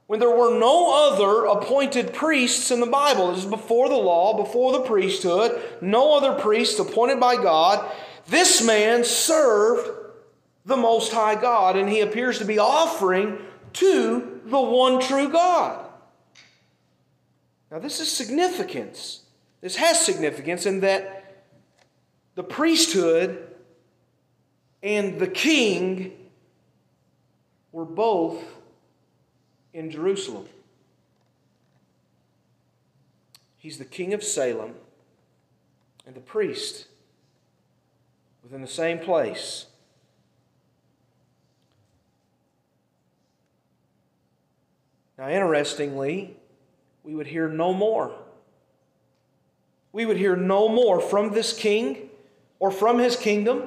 when 0.07 0.19
there 0.19 0.35
were 0.35 0.57
no 0.57 1.09
other 1.11 1.45
appointed 1.45 2.13
priests 2.13 2.71
in 2.71 2.79
the 2.79 2.85
Bible. 2.87 3.31
This 3.31 3.43
is 3.45 3.49
before 3.49 3.89
the 3.89 3.95
law, 3.95 4.35
before 4.37 4.71
the 4.71 4.81
priesthood, 4.81 5.61
no 5.81 6.17
other 6.17 6.33
priests 6.39 6.77
appointed 6.79 7.19
by 7.19 7.35
God. 7.35 7.89
This 8.27 8.65
man 8.65 9.03
served 9.03 9.89
the 10.65 10.77
Most 10.77 11.11
High 11.13 11.39
God, 11.39 11.77
and 11.77 11.89
he 11.89 12.01
appears 12.01 12.37
to 12.39 12.45
be 12.45 12.59
offering 12.59 13.37
to 13.73 14.41
the 14.45 14.59
one 14.61 14.99
true 15.01 15.29
God. 15.29 15.85
Now, 17.71 17.79
this 17.79 17.99
is 17.99 18.11
significance. 18.11 19.21
This 19.61 19.77
has 19.77 19.99
significance 20.03 20.65
in 20.65 20.81
that 20.81 21.45
the 22.35 22.43
priesthood 22.43 23.45
and 24.81 25.17
the 25.19 25.27
king 25.27 26.13
were 27.71 27.85
both 27.85 28.43
in 29.73 29.89
Jerusalem. 29.89 30.45
He's 33.57 33.77
the 33.77 33.85
king 33.85 34.13
of 34.13 34.23
Salem 34.23 34.75
and 36.05 36.15
the 36.15 36.19
priest 36.21 36.85
within 38.43 38.61
the 38.61 38.67
same 38.67 38.99
place. 38.99 39.65
Now, 45.17 45.29
interestingly, 45.29 46.35
we 47.03 47.15
would 47.15 47.27
hear 47.27 47.47
no 47.47 47.73
more. 47.73 48.13
We 49.91 50.05
would 50.05 50.17
hear 50.17 50.35
no 50.35 50.67
more 50.67 50.99
from 50.99 51.33
this 51.33 51.53
king 51.57 52.09
or 52.59 52.69
from 52.71 52.97
his 52.99 53.15
kingdom, 53.15 53.63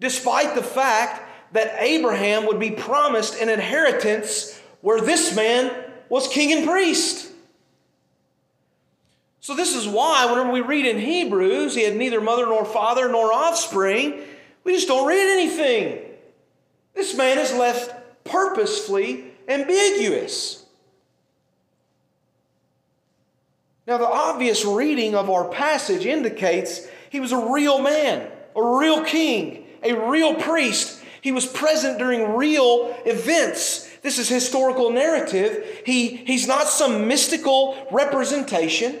despite 0.00 0.54
the 0.54 0.62
fact 0.62 1.22
that 1.52 1.74
Abraham 1.78 2.46
would 2.46 2.58
be 2.58 2.70
promised 2.70 3.40
an 3.40 3.48
inheritance 3.48 4.60
where 4.86 5.00
this 5.00 5.34
man 5.34 5.84
was 6.08 6.28
king 6.28 6.52
and 6.56 6.64
priest. 6.64 7.28
So, 9.40 9.56
this 9.56 9.74
is 9.74 9.88
why, 9.88 10.26
whenever 10.26 10.52
we 10.52 10.60
read 10.60 10.86
in 10.86 11.00
Hebrews, 11.00 11.74
he 11.74 11.82
had 11.82 11.96
neither 11.96 12.20
mother 12.20 12.46
nor 12.46 12.64
father 12.64 13.08
nor 13.10 13.32
offspring, 13.32 14.22
we 14.62 14.72
just 14.74 14.86
don't 14.86 15.08
read 15.08 15.18
anything. 15.32 16.02
This 16.94 17.16
man 17.16 17.36
is 17.40 17.52
left 17.52 17.92
purposefully 18.22 19.24
ambiguous. 19.48 20.64
Now, 23.88 23.98
the 23.98 24.06
obvious 24.08 24.64
reading 24.64 25.16
of 25.16 25.28
our 25.28 25.48
passage 25.48 26.06
indicates 26.06 26.86
he 27.10 27.18
was 27.18 27.32
a 27.32 27.52
real 27.52 27.80
man, 27.82 28.30
a 28.54 28.62
real 28.62 29.02
king, 29.04 29.66
a 29.82 29.94
real 30.08 30.36
priest. 30.36 31.02
He 31.22 31.32
was 31.32 31.44
present 31.44 31.98
during 31.98 32.36
real 32.36 32.96
events 33.04 33.85
this 34.06 34.20
is 34.20 34.28
historical 34.28 34.90
narrative. 34.92 35.80
He, 35.84 36.06
he's 36.06 36.46
not 36.46 36.68
some 36.68 37.08
mystical 37.08 37.88
representation. 37.90 39.00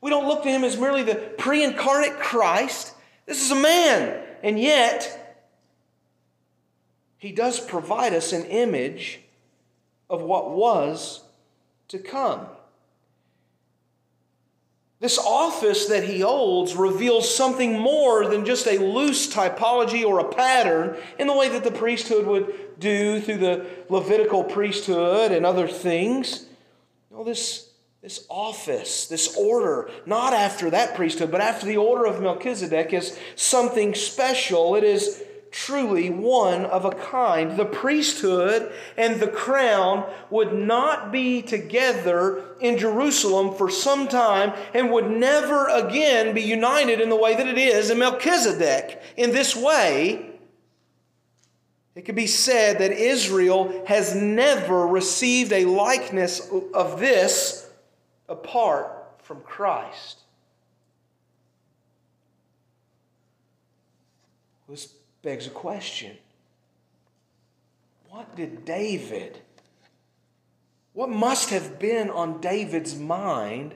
We 0.00 0.10
don't 0.10 0.28
look 0.28 0.44
to 0.44 0.48
him 0.48 0.62
as 0.62 0.78
merely 0.78 1.02
the 1.02 1.16
pre 1.16 1.64
incarnate 1.64 2.20
Christ. 2.20 2.94
This 3.26 3.42
is 3.44 3.50
a 3.50 3.56
man, 3.56 4.22
and 4.44 4.56
yet 4.56 5.44
he 7.16 7.32
does 7.32 7.58
provide 7.58 8.14
us 8.14 8.32
an 8.32 8.44
image 8.44 9.18
of 10.08 10.22
what 10.22 10.52
was 10.52 11.24
to 11.88 11.98
come. 11.98 12.46
This 15.00 15.18
office 15.18 15.86
that 15.86 16.04
he 16.04 16.20
holds 16.20 16.74
reveals 16.74 17.32
something 17.32 17.78
more 17.78 18.26
than 18.26 18.44
just 18.44 18.66
a 18.66 18.78
loose 18.78 19.32
typology 19.32 20.04
or 20.04 20.18
a 20.18 20.24
pattern 20.28 20.96
in 21.20 21.28
the 21.28 21.36
way 21.36 21.48
that 21.48 21.62
the 21.62 21.70
priesthood 21.70 22.26
would 22.26 22.52
do 22.80 23.20
through 23.20 23.36
the 23.36 23.64
Levitical 23.88 24.42
priesthood 24.42 25.30
and 25.30 25.46
other 25.46 25.68
things. 25.68 26.46
No, 27.12 27.22
this, 27.22 27.68
this 28.02 28.26
office, 28.28 29.06
this 29.06 29.36
order, 29.36 29.88
not 30.04 30.32
after 30.32 30.68
that 30.70 30.96
priesthood, 30.96 31.30
but 31.30 31.40
after 31.40 31.64
the 31.64 31.76
order 31.76 32.04
of 32.06 32.20
Melchizedek, 32.20 32.92
is 32.92 33.16
something 33.36 33.94
special. 33.94 34.74
It 34.74 34.82
is 34.82 35.22
truly 35.50 36.10
one 36.10 36.64
of 36.66 36.84
a 36.84 36.90
kind. 36.90 37.56
The 37.56 37.64
priesthood 37.64 38.72
and 38.96 39.20
the 39.20 39.28
crown 39.28 40.08
would 40.30 40.52
not 40.52 41.10
be 41.12 41.42
together 41.42 42.54
in 42.60 42.78
Jerusalem 42.78 43.54
for 43.54 43.70
some 43.70 44.08
time 44.08 44.52
and 44.74 44.90
would 44.92 45.10
never 45.10 45.66
again 45.68 46.34
be 46.34 46.42
united 46.42 47.00
in 47.00 47.08
the 47.08 47.16
way 47.16 47.34
that 47.36 47.46
it 47.46 47.58
is 47.58 47.90
in 47.90 47.98
Melchizedek. 47.98 49.00
In 49.16 49.30
this 49.30 49.56
way, 49.56 50.30
it 51.94 52.02
could 52.02 52.14
be 52.14 52.26
said 52.26 52.78
that 52.78 52.92
Israel 52.92 53.84
has 53.86 54.14
never 54.14 54.86
received 54.86 55.52
a 55.52 55.64
likeness 55.64 56.48
of 56.74 57.00
this 57.00 57.68
apart 58.28 58.92
from 59.22 59.40
Christ. 59.40 60.20
begs 65.28 65.46
a 65.46 65.50
question 65.50 66.16
What 68.08 68.34
did 68.34 68.64
David, 68.64 69.38
what 70.94 71.10
must 71.10 71.50
have 71.50 71.78
been 71.78 72.08
on 72.08 72.40
David's 72.40 72.96
mind 72.96 73.74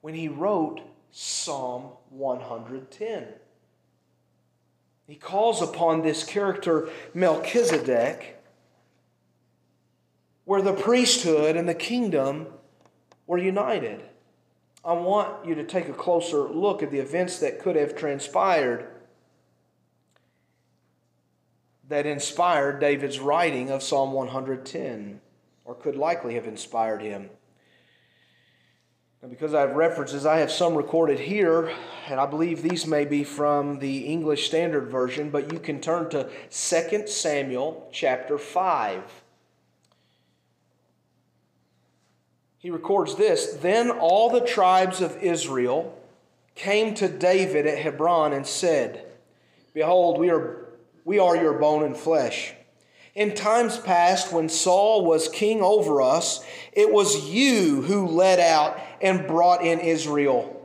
when 0.00 0.14
he 0.14 0.28
wrote 0.28 0.78
Psalm 1.10 1.88
110? 2.08 3.26
He 5.06 5.16
calls 5.16 5.60
upon 5.60 6.00
this 6.00 6.24
character 6.24 6.88
Melchizedek, 7.12 8.42
where 10.46 10.62
the 10.62 10.72
priesthood 10.72 11.58
and 11.58 11.68
the 11.68 11.74
kingdom 11.74 12.46
were 13.26 13.36
united. 13.36 14.02
I 14.82 14.94
want 14.94 15.44
you 15.44 15.54
to 15.56 15.64
take 15.64 15.90
a 15.90 15.92
closer 15.92 16.38
look 16.48 16.82
at 16.82 16.90
the 16.90 17.00
events 17.00 17.38
that 17.40 17.60
could 17.60 17.76
have 17.76 17.94
transpired 17.94 18.88
that 21.92 22.06
inspired 22.06 22.80
David's 22.80 23.18
writing 23.20 23.68
of 23.70 23.82
Psalm 23.82 24.12
110, 24.12 25.20
or 25.66 25.74
could 25.74 25.94
likely 25.94 26.36
have 26.36 26.46
inspired 26.46 27.02
him. 27.02 27.28
Now, 29.22 29.28
because 29.28 29.52
I 29.52 29.60
have 29.60 29.74
references, 29.76 30.24
I 30.24 30.38
have 30.38 30.50
some 30.50 30.74
recorded 30.74 31.20
here, 31.20 31.70
and 32.08 32.18
I 32.18 32.24
believe 32.24 32.62
these 32.62 32.86
may 32.86 33.04
be 33.04 33.24
from 33.24 33.78
the 33.78 34.06
English 34.06 34.46
Standard 34.46 34.86
Version, 34.90 35.28
but 35.28 35.52
you 35.52 35.58
can 35.58 35.82
turn 35.82 36.08
to 36.10 36.30
2 36.50 37.06
Samuel 37.08 37.86
chapter 37.92 38.38
5. 38.38 39.22
He 42.56 42.70
records 42.70 43.16
this 43.16 43.58
Then 43.60 43.90
all 43.90 44.30
the 44.30 44.40
tribes 44.40 45.02
of 45.02 45.22
Israel 45.22 45.94
came 46.54 46.94
to 46.94 47.06
David 47.06 47.66
at 47.66 47.78
Hebron 47.80 48.32
and 48.32 48.46
said, 48.46 49.04
Behold, 49.74 50.18
we 50.18 50.30
are 50.30 50.61
we 51.04 51.18
are 51.18 51.36
your 51.36 51.54
bone 51.58 51.82
and 51.84 51.96
flesh. 51.96 52.54
In 53.14 53.34
times 53.34 53.78
past, 53.78 54.32
when 54.32 54.48
Saul 54.48 55.04
was 55.04 55.28
king 55.28 55.60
over 55.60 56.00
us, 56.00 56.44
it 56.72 56.90
was 56.92 57.28
you 57.28 57.82
who 57.82 58.06
led 58.06 58.40
out 58.40 58.78
and 59.00 59.26
brought 59.26 59.62
in 59.62 59.80
Israel. 59.80 60.58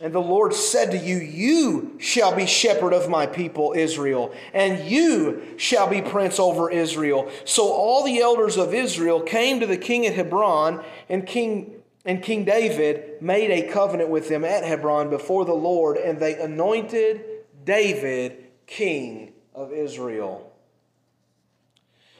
And 0.00 0.12
the 0.12 0.20
Lord 0.20 0.52
said 0.52 0.90
to 0.90 0.98
you, 0.98 1.16
You 1.18 1.94
shall 1.98 2.34
be 2.34 2.44
shepherd 2.44 2.92
of 2.92 3.08
my 3.08 3.24
people 3.24 3.72
Israel, 3.74 4.34
and 4.52 4.86
you 4.90 5.42
shall 5.56 5.88
be 5.88 6.02
prince 6.02 6.40
over 6.40 6.70
Israel. 6.70 7.30
So 7.44 7.70
all 7.72 8.04
the 8.04 8.20
elders 8.20 8.58
of 8.58 8.74
Israel 8.74 9.20
came 9.20 9.60
to 9.60 9.66
the 9.66 9.76
king 9.76 10.04
at 10.04 10.14
Hebron, 10.14 10.84
and 11.08 11.26
King 11.26 11.76
and 12.04 12.20
King 12.20 12.44
David 12.44 13.22
made 13.22 13.50
a 13.52 13.70
covenant 13.72 14.10
with 14.10 14.28
them 14.28 14.44
at 14.44 14.64
Hebron 14.64 15.08
before 15.08 15.44
the 15.44 15.54
Lord, 15.54 15.96
and 15.96 16.18
they 16.18 16.34
anointed 16.34 17.24
David 17.64 18.36
king 18.66 19.32
of 19.54 19.72
Israel. 19.72 20.52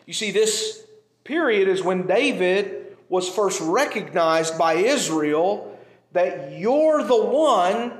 You 0.06 0.12
see, 0.14 0.30
this 0.30 0.82
period 1.24 1.68
is 1.68 1.82
when 1.82 2.06
David 2.06 2.96
was 3.08 3.28
first 3.28 3.60
recognized 3.60 4.58
by 4.58 4.74
Israel 4.74 5.78
that 6.12 6.58
you're 6.58 7.02
the 7.02 7.24
one 7.24 7.92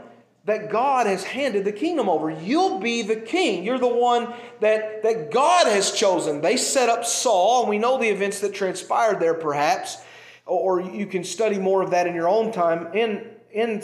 that 0.45 0.71
God 0.71 1.07
has 1.07 1.23
handed 1.23 1.65
the 1.65 1.71
kingdom 1.73 2.09
over. 2.09 2.29
You'll 2.31 2.81
be 2.81 3.03
the 3.03 3.15
king. 3.17 3.63
You're 3.65 3.79
the 3.79 3.87
one 3.87 4.35
that, 4.61 5.05
that 5.05 5.31
God 5.31 5.67
has 5.69 5.93
chosen. 5.93 6.41
They 6.41 6.57
set 6.57 6.89
up 6.89 7.05
Saul, 7.05 7.61
and 7.63 7.71
we 7.71 7.79
know 7.79 7.99
the 7.99 8.09
events 8.09 8.41
that 8.41 8.53
transpired 8.53 9.21
there, 9.21 9.35
perhaps, 9.35 9.99
or 10.45 10.81
you 10.81 11.07
can 11.07 11.23
study 11.23 11.59
more 11.59 11.81
of 11.83 11.93
that 11.93 12.07
in 12.09 12.15
your 12.15 12.29
own 12.29 12.51
time 12.51 12.93
in, 12.93 13.29
in 13.53 13.81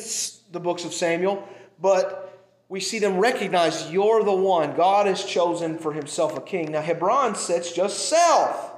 the 0.51 0.61
books 0.61 0.85
of 0.85 0.93
Samuel. 0.93 1.47
But 1.81 2.38
we 2.69 2.81
see 2.81 2.99
them 2.99 3.17
recognize 3.19 3.91
you're 3.91 4.23
the 4.23 4.35
one. 4.35 4.77
God 4.77 5.07
has 5.07 5.25
chosen 5.25 5.79
for 5.79 5.93
himself 5.93 6.37
a 6.37 6.41
king. 6.41 6.73
Now, 6.73 6.83
Hebron 6.83 7.35
sits 7.35 7.73
just 7.73 8.09
south 8.09 8.73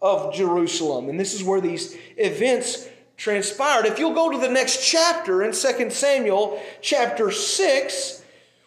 of 0.00 0.34
Jerusalem, 0.34 1.08
and 1.10 1.20
this 1.20 1.34
is 1.34 1.42
where 1.44 1.60
these 1.60 1.96
events 2.16 2.88
transpired. 3.16 3.86
If 3.86 3.98
you'll 3.98 4.14
go 4.14 4.30
to 4.30 4.38
the 4.38 4.48
next 4.48 4.84
chapter 4.86 5.42
in 5.42 5.52
2 5.52 5.90
Samuel, 5.90 6.60
chapter 6.80 7.30
6, 7.30 8.22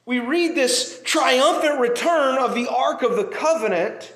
we 0.05 0.19
read 0.19 0.55
this 0.55 1.01
triumphant 1.03 1.79
return 1.79 2.37
of 2.37 2.53
the 2.55 2.67
Ark 2.69 3.01
of 3.01 3.15
the 3.17 3.25
Covenant 3.25 4.13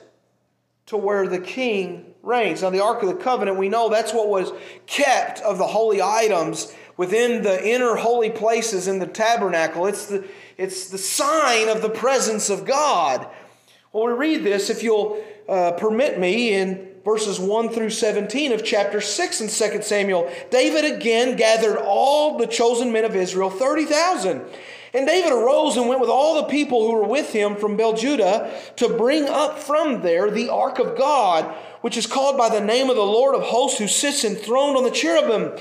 to 0.86 0.96
where 0.96 1.28
the 1.28 1.40
king 1.42 2.14
reigns. 2.22 2.62
Now, 2.62 2.70
the 2.70 2.84
Ark 2.84 3.02
of 3.02 3.10
the 3.10 3.16
Covenant, 3.24 3.58
we 3.58 3.68
know 3.68 3.90
that's 3.90 4.14
what 4.14 4.30
was 4.30 4.52
kept 4.86 5.40
of 5.42 5.58
the 5.58 5.68
holy 5.68 6.02
items 6.04 6.72
within 7.02 7.42
the 7.42 7.68
inner 7.68 7.96
holy 7.96 8.30
places 8.30 8.88
in 8.88 9.00
the 9.00 9.08
tabernacle. 9.08 9.88
It's 9.88 10.06
the, 10.06 10.24
it's 10.56 10.88
the 10.90 11.00
sign 11.00 11.68
of 11.68 11.82
the 11.82 11.90
presence 11.90 12.48
of 12.48 12.64
God. 12.64 13.28
Well, 13.92 14.06
we 14.06 14.14
read 14.14 14.44
this, 14.44 14.70
if 14.70 14.84
you'll 14.84 15.20
uh, 15.50 15.72
permit 15.72 16.20
me, 16.20 16.54
in 16.54 16.90
verses 17.04 17.40
1 17.40 17.70
through 17.70 17.90
17 17.90 18.52
of 18.52 18.64
chapter 18.64 19.02
6 19.02 19.42
in 19.42 19.48
2 19.72 19.82
Samuel. 19.82 20.32
David 20.52 20.94
again 20.94 21.36
gathered 21.38 21.80
all 21.84 22.38
the 22.38 22.46
chosen 22.46 22.92
men 22.92 23.04
of 23.04 23.16
Israel, 23.16 23.50
30,000. 23.50 24.40
And 24.94 25.08
David 25.08 25.32
arose 25.34 25.78
and 25.78 25.90
went 25.90 26.02
with 26.02 26.10
all 26.12 26.36
the 26.36 26.50
people 26.50 26.86
who 26.86 26.94
were 26.94 27.08
with 27.08 27.32
him 27.32 27.56
from 27.56 27.76
Baale-judah 27.78 28.54
to 28.76 28.90
bring 28.90 29.28
up 29.28 29.58
from 29.58 30.04
there 30.04 30.30
the 30.30 30.50
ark 30.50 30.78
of 30.78 30.96
God, 30.96 31.46
which 31.82 31.98
is 31.98 32.06
called 32.06 32.38
by 32.38 32.48
the 32.50 32.62
name 32.64 32.92
of 32.92 32.96
the 32.96 33.02
Lord 33.02 33.34
of 33.34 33.42
hosts, 33.42 33.80
who 33.80 33.88
sits 33.88 34.24
enthroned 34.24 34.78
on 34.78 34.84
the 34.84 34.92
cherubim. 34.92 35.54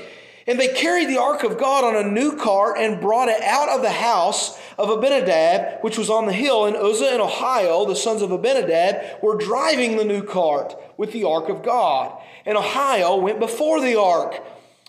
And 0.47 0.59
they 0.59 0.69
carried 0.69 1.07
the 1.09 1.17
ark 1.19 1.43
of 1.43 1.57
God 1.57 1.83
on 1.83 1.95
a 1.95 2.09
new 2.09 2.35
cart 2.35 2.77
and 2.79 2.99
brought 2.99 3.29
it 3.29 3.41
out 3.43 3.69
of 3.69 3.81
the 3.81 3.91
house 3.91 4.57
of 4.77 4.89
Abinadab, 4.89 5.81
which 5.81 5.97
was 5.97 6.09
on 6.09 6.25
the 6.25 6.33
hill. 6.33 6.65
And 6.65 6.75
Uzzah 6.75 7.11
and 7.13 7.21
Ahio, 7.21 7.87
the 7.87 7.95
sons 7.95 8.21
of 8.21 8.31
Abinadab, 8.31 9.21
were 9.21 9.35
driving 9.37 9.97
the 9.97 10.05
new 10.05 10.23
cart 10.23 10.75
with 10.97 11.11
the 11.13 11.25
ark 11.25 11.49
of 11.49 11.61
God. 11.63 12.11
And 12.45 12.57
Ahio 12.57 13.21
went 13.21 13.39
before 13.39 13.79
the 13.81 13.99
ark. 13.99 14.39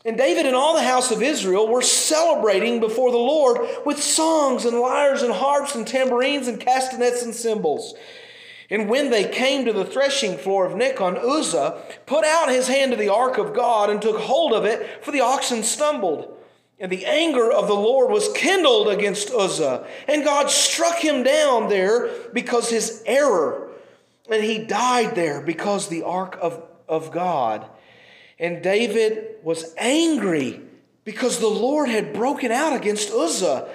And 0.05 0.17
David 0.17 0.47
and 0.47 0.57
all 0.57 0.75
the 0.75 0.83
house 0.83 1.11
of 1.13 1.23
Israel 1.23 1.69
were 1.69 1.83
celebrating 1.83 2.81
before 2.81 3.13
the 3.13 3.19
Lord 3.19 3.61
with 3.85 4.03
songs 4.03 4.65
and 4.65 4.81
lyres 4.81 5.23
and 5.23 5.33
harps 5.33 5.77
and 5.77 5.87
tambourines 5.87 6.49
and 6.49 6.61
castanets 6.61 7.23
and 7.23 7.33
cymbals. 7.35 7.95
And 8.73 8.89
when 8.89 9.11
they 9.11 9.29
came 9.29 9.67
to 9.67 9.73
the 9.75 9.85
threshing 9.85 10.39
floor 10.39 10.65
of 10.65 10.73
Nacon, 10.73 11.23
Uzzah 11.23 11.77
put 12.07 12.25
out 12.25 12.49
his 12.49 12.69
hand 12.69 12.93
to 12.93 12.97
the 12.97 13.11
ark 13.13 13.37
of 13.37 13.53
God 13.55 13.91
and 13.91 14.01
took 14.01 14.17
hold 14.19 14.55
of 14.55 14.65
it, 14.65 15.05
for 15.05 15.11
the 15.11 15.21
oxen 15.21 15.63
stumbled. 15.63 16.35
And 16.81 16.91
the 16.91 17.05
anger 17.05 17.53
of 17.53 17.67
the 17.69 17.75
Lord 17.75 18.11
was 18.11 18.33
kindled 18.33 18.89
against 18.89 19.31
Uzzah, 19.31 19.87
and 20.09 20.25
God 20.25 20.51
struck 20.51 20.97
him 20.97 21.23
down 21.23 21.69
there 21.69 22.09
because 22.33 22.71
his 22.71 23.03
error. 23.05 23.69
And 24.31 24.43
he 24.43 24.61
died 24.65 25.15
there 25.15 25.43
because 25.43 25.89
the 25.89 26.05
ark 26.05 26.39
of, 26.41 26.65
of 26.89 27.13
God. 27.13 27.67
And 28.39 28.63
David 28.63 29.33
was 29.43 29.75
angry 29.77 30.63
because 31.05 31.41
the 31.41 31.47
Lord 31.47 31.91
had 31.91 32.15
broken 32.15 32.51
out 32.51 32.73
against 32.73 33.11
Uzzah. 33.13 33.69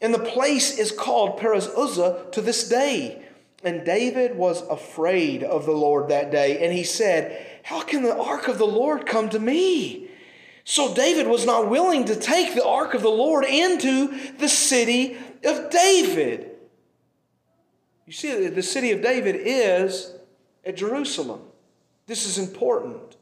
And 0.00 0.12
the 0.12 0.18
place 0.18 0.80
is 0.80 0.90
called 0.90 1.38
Perez 1.38 1.68
Uzzah 1.68 2.26
to 2.32 2.40
this 2.40 2.68
day. 2.68 3.21
And 3.64 3.84
David 3.84 4.36
was 4.36 4.62
afraid 4.62 5.42
of 5.44 5.66
the 5.66 5.72
Lord 5.72 6.08
that 6.08 6.30
day, 6.32 6.64
and 6.64 6.72
he 6.72 6.82
said, 6.82 7.46
How 7.62 7.82
can 7.82 8.02
the 8.02 8.16
ark 8.16 8.48
of 8.48 8.58
the 8.58 8.66
Lord 8.66 9.06
come 9.06 9.28
to 9.28 9.38
me? 9.38 10.08
So 10.64 10.94
David 10.94 11.28
was 11.28 11.46
not 11.46 11.70
willing 11.70 12.04
to 12.06 12.16
take 12.16 12.54
the 12.54 12.66
ark 12.66 12.94
of 12.94 13.02
the 13.02 13.08
Lord 13.10 13.44
into 13.44 14.16
the 14.38 14.48
city 14.48 15.16
of 15.44 15.70
David. 15.70 16.50
You 18.06 18.12
see, 18.12 18.48
the 18.48 18.62
city 18.62 18.90
of 18.90 19.00
David 19.00 19.36
is 19.38 20.14
at 20.64 20.76
Jerusalem. 20.76 21.42
This 22.06 22.26
is 22.26 22.38
important. 22.38 23.16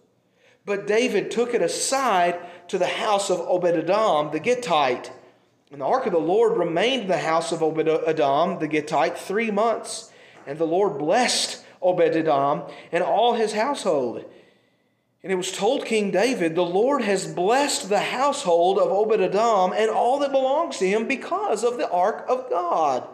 But 0.64 0.86
David 0.86 1.30
took 1.30 1.52
it 1.52 1.62
aside 1.62 2.38
to 2.68 2.78
the 2.78 2.86
house 2.86 3.30
of 3.30 3.40
obed 3.40 3.66
adam 3.76 4.30
the 4.32 4.40
Gittite. 4.40 5.12
And 5.70 5.82
the 5.82 5.86
ark 5.86 6.06
of 6.06 6.12
the 6.12 6.18
Lord 6.18 6.56
remained 6.56 7.02
in 7.02 7.08
the 7.08 7.18
house 7.18 7.52
of 7.52 7.60
Obededom 7.60 8.58
the 8.58 8.66
Gittite, 8.66 9.16
three 9.16 9.50
months. 9.52 10.10
And 10.46 10.58
the 10.58 10.66
Lord 10.66 10.98
blessed 10.98 11.64
Obededom 11.82 12.70
and 12.92 13.02
all 13.04 13.34
his 13.34 13.52
household. 13.52 14.24
And 15.22 15.30
it 15.30 15.34
was 15.36 15.52
told 15.52 15.84
King 15.84 16.10
David, 16.10 16.54
The 16.54 16.62
Lord 16.64 17.02
has 17.02 17.26
blessed 17.32 17.88
the 17.88 17.98
household 18.00 18.78
of 18.78 18.88
Obededom 18.88 19.72
and 19.76 19.90
all 19.90 20.18
that 20.20 20.32
belongs 20.32 20.78
to 20.78 20.88
him 20.88 21.06
because 21.06 21.62
of 21.64 21.76
the 21.76 21.90
ark 21.90 22.24
of 22.28 22.48
God. 22.50 23.06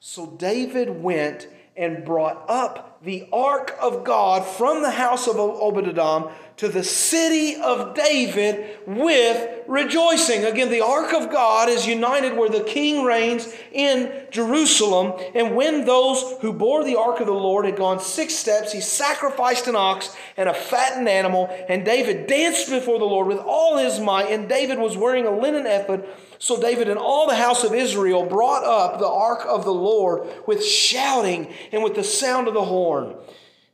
So 0.00 0.26
David 0.26 1.02
went 1.02 1.46
and 1.76 2.04
brought 2.04 2.44
up 2.50 3.02
the 3.02 3.26
ark 3.32 3.74
of 3.80 4.04
God 4.04 4.44
from 4.46 4.82
the 4.82 4.90
house 4.90 5.26
of 5.26 5.36
Obededom 5.36 6.30
to 6.62 6.68
the 6.68 6.84
city 6.84 7.56
of 7.60 7.92
David 7.92 8.78
with 8.86 9.50
rejoicing. 9.66 10.44
Again, 10.44 10.70
the 10.70 10.80
ark 10.80 11.12
of 11.12 11.28
God 11.28 11.68
is 11.68 11.88
united 11.88 12.36
where 12.36 12.48
the 12.48 12.62
king 12.62 13.04
reigns 13.04 13.52
in 13.72 14.12
Jerusalem. 14.30 15.20
And 15.34 15.56
when 15.56 15.86
those 15.86 16.36
who 16.40 16.52
bore 16.52 16.84
the 16.84 16.96
ark 16.96 17.18
of 17.18 17.26
the 17.26 17.32
Lord 17.34 17.66
had 17.66 17.74
gone 17.74 17.98
six 17.98 18.36
steps, 18.36 18.70
he 18.72 18.80
sacrificed 18.80 19.66
an 19.66 19.74
ox 19.74 20.14
and 20.36 20.48
a 20.48 20.54
fattened 20.54 21.08
animal. 21.08 21.48
And 21.68 21.84
David 21.84 22.28
danced 22.28 22.70
before 22.70 23.00
the 23.00 23.06
Lord 23.06 23.26
with 23.26 23.38
all 23.38 23.76
his 23.78 23.98
might. 23.98 24.30
And 24.30 24.48
David 24.48 24.78
was 24.78 24.96
wearing 24.96 25.26
a 25.26 25.36
linen 25.36 25.66
ephod. 25.66 26.06
So 26.38 26.60
David 26.62 26.88
and 26.88 26.96
all 26.98 27.26
the 27.28 27.34
house 27.34 27.64
of 27.64 27.74
Israel 27.74 28.24
brought 28.24 28.62
up 28.62 29.00
the 29.00 29.10
ark 29.10 29.42
of 29.48 29.64
the 29.64 29.74
Lord 29.74 30.28
with 30.46 30.64
shouting 30.64 31.52
and 31.72 31.82
with 31.82 31.96
the 31.96 32.04
sound 32.04 32.46
of 32.46 32.54
the 32.54 32.66
horn. 32.66 33.16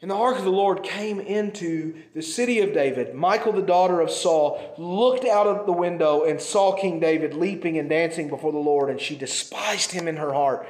And 0.01 0.09
the 0.11 0.15
ark 0.17 0.39
of 0.39 0.45
the 0.45 0.53
Lord 0.53 0.85
came 0.85 1.19
into 1.19 1.97
the 2.15 2.23
city 2.23 2.61
of 2.61 2.73
David. 2.73 3.17
Michal, 3.17 3.53
the 3.53 3.63
daughter 3.63 4.01
of 4.01 4.11
Saul, 4.11 4.75
looked 4.79 5.25
out 5.25 5.49
of 5.49 5.67
the 5.67 5.73
window 5.73 6.23
and 6.23 6.41
saw 6.41 6.73
King 6.75 7.01
David 7.01 7.35
leaping 7.35 7.79
and 7.79 7.89
dancing 7.89 8.29
before 8.29 8.53
the 8.53 8.59
Lord, 8.59 8.91
and 8.91 9.01
she 9.01 9.17
despised 9.17 9.91
him 9.91 10.07
in 10.07 10.17
her 10.17 10.33
heart. 10.33 10.69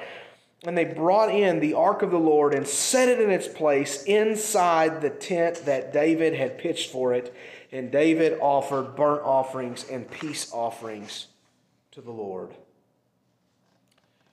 And 0.64 0.76
they 0.78 0.86
brought 0.86 1.30
in 1.32 1.60
the 1.60 1.74
ark 1.74 2.00
of 2.00 2.10
the 2.10 2.18
Lord 2.18 2.54
and 2.54 2.66
set 2.66 3.08
it 3.10 3.20
in 3.20 3.30
its 3.30 3.46
place 3.46 4.02
inside 4.04 5.02
the 5.02 5.10
tent 5.10 5.66
that 5.66 5.92
David 5.92 6.32
had 6.34 6.56
pitched 6.56 6.90
for 6.90 7.12
it. 7.12 7.32
And 7.70 7.90
David 7.92 8.38
offered 8.40 8.96
burnt 8.96 9.22
offerings 9.22 9.84
and 9.88 10.10
peace 10.10 10.50
offerings 10.52 11.26
to 11.92 12.00
the 12.00 12.10
Lord. 12.10 12.54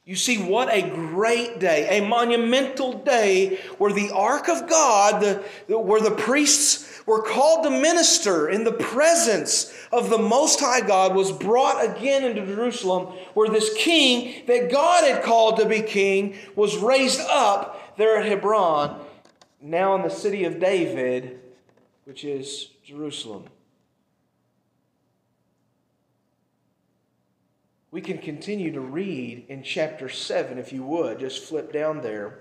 You 0.05 0.15
see, 0.15 0.39
what 0.43 0.71
a 0.71 0.87
great 0.87 1.57
day, 1.59 1.97
a 1.97 2.07
monumental 2.07 2.93
day 2.93 3.55
where 3.79 3.91
the 3.91 4.11
ark 4.11 4.49
of 4.49 4.69
God, 4.69 5.19
the, 5.67 5.79
where 5.79 5.99
the 5.99 6.11
priests 6.11 7.01
were 7.07 7.23
called 7.23 7.63
to 7.63 7.71
minister 7.71 8.47
in 8.47 8.63
the 8.65 8.71
presence 8.71 9.73
of 9.91 10.11
the 10.11 10.19
Most 10.19 10.59
High 10.59 10.81
God, 10.81 11.15
was 11.15 11.31
brought 11.31 11.83
again 11.83 12.23
into 12.23 12.45
Jerusalem, 12.45 13.15
where 13.33 13.49
this 13.49 13.73
king 13.79 14.45
that 14.45 14.71
God 14.71 15.03
had 15.05 15.23
called 15.23 15.57
to 15.57 15.65
be 15.67 15.81
king 15.81 16.35
was 16.55 16.77
raised 16.77 17.21
up 17.21 17.97
there 17.97 18.17
at 18.19 18.27
Hebron, 18.27 18.99
now 19.59 19.95
in 19.95 20.03
the 20.03 20.09
city 20.09 20.43
of 20.43 20.59
David, 20.59 21.39
which 22.03 22.23
is 22.23 22.69
Jerusalem. 22.83 23.45
we 27.95 28.01
can 28.01 28.17
continue 28.17 28.73
to 28.73 28.81
read 28.81 29.45
in 29.47 29.63
chapter 29.63 30.09
7, 30.09 30.57
if 30.57 30.73
you 30.73 30.83
would. 30.83 31.17
Just 31.17 31.45
flip 31.45 31.71
down 31.71 32.01
there. 32.01 32.39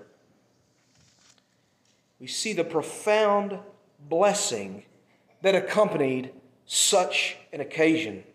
We 2.19 2.27
see 2.27 2.51
the 2.51 2.65
profound 2.65 3.59
blessing 3.97 4.83
that 5.43 5.55
accompanied 5.55 6.31
such 6.65 7.37
an 7.53 7.61
occasion. 7.61 8.25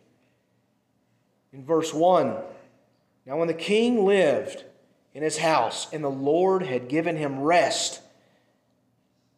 In 1.52 1.62
verse 1.62 1.92
1, 1.92 2.36
now 3.26 3.36
when 3.36 3.48
the 3.48 3.52
king 3.52 4.06
lived 4.06 4.64
in 5.12 5.22
his 5.22 5.36
house 5.36 5.88
and 5.92 6.02
the 6.02 6.08
Lord 6.08 6.62
had 6.62 6.88
given 6.88 7.18
him 7.18 7.40
rest 7.40 8.00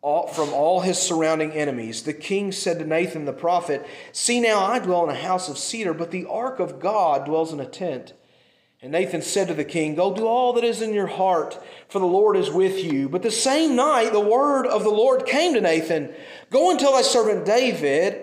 all, 0.02 0.26
from 0.26 0.52
all 0.52 0.80
his 0.80 0.98
surrounding 0.98 1.52
enemies. 1.52 2.02
The 2.02 2.12
king 2.12 2.52
said 2.52 2.80
to 2.80 2.84
Nathan 2.84 3.24
the 3.24 3.32
prophet, 3.32 3.86
See 4.10 4.40
now, 4.40 4.58
I 4.64 4.80
dwell 4.80 5.04
in 5.04 5.10
a 5.10 5.18
house 5.18 5.48
of 5.48 5.56
cedar, 5.56 5.94
but 5.94 6.10
the 6.10 6.26
ark 6.26 6.58
of 6.58 6.80
God 6.80 7.24
dwells 7.24 7.52
in 7.52 7.60
a 7.60 7.66
tent. 7.66 8.12
And 8.82 8.90
Nathan 8.90 9.22
said 9.22 9.46
to 9.46 9.54
the 9.54 9.64
king, 9.64 9.94
Go 9.94 10.12
do 10.12 10.26
all 10.26 10.52
that 10.54 10.64
is 10.64 10.82
in 10.82 10.92
your 10.92 11.06
heart, 11.06 11.56
for 11.88 12.00
the 12.00 12.04
Lord 12.06 12.36
is 12.36 12.50
with 12.50 12.82
you. 12.84 13.08
But 13.08 13.22
the 13.22 13.30
same 13.30 13.76
night 13.76 14.10
the 14.12 14.18
word 14.20 14.66
of 14.66 14.82
the 14.82 14.90
Lord 14.90 15.24
came 15.24 15.54
to 15.54 15.60
Nathan 15.60 16.12
Go 16.50 16.70
and 16.70 16.78
tell 16.80 16.92
thy 16.92 17.02
servant 17.02 17.46
David, 17.46 18.20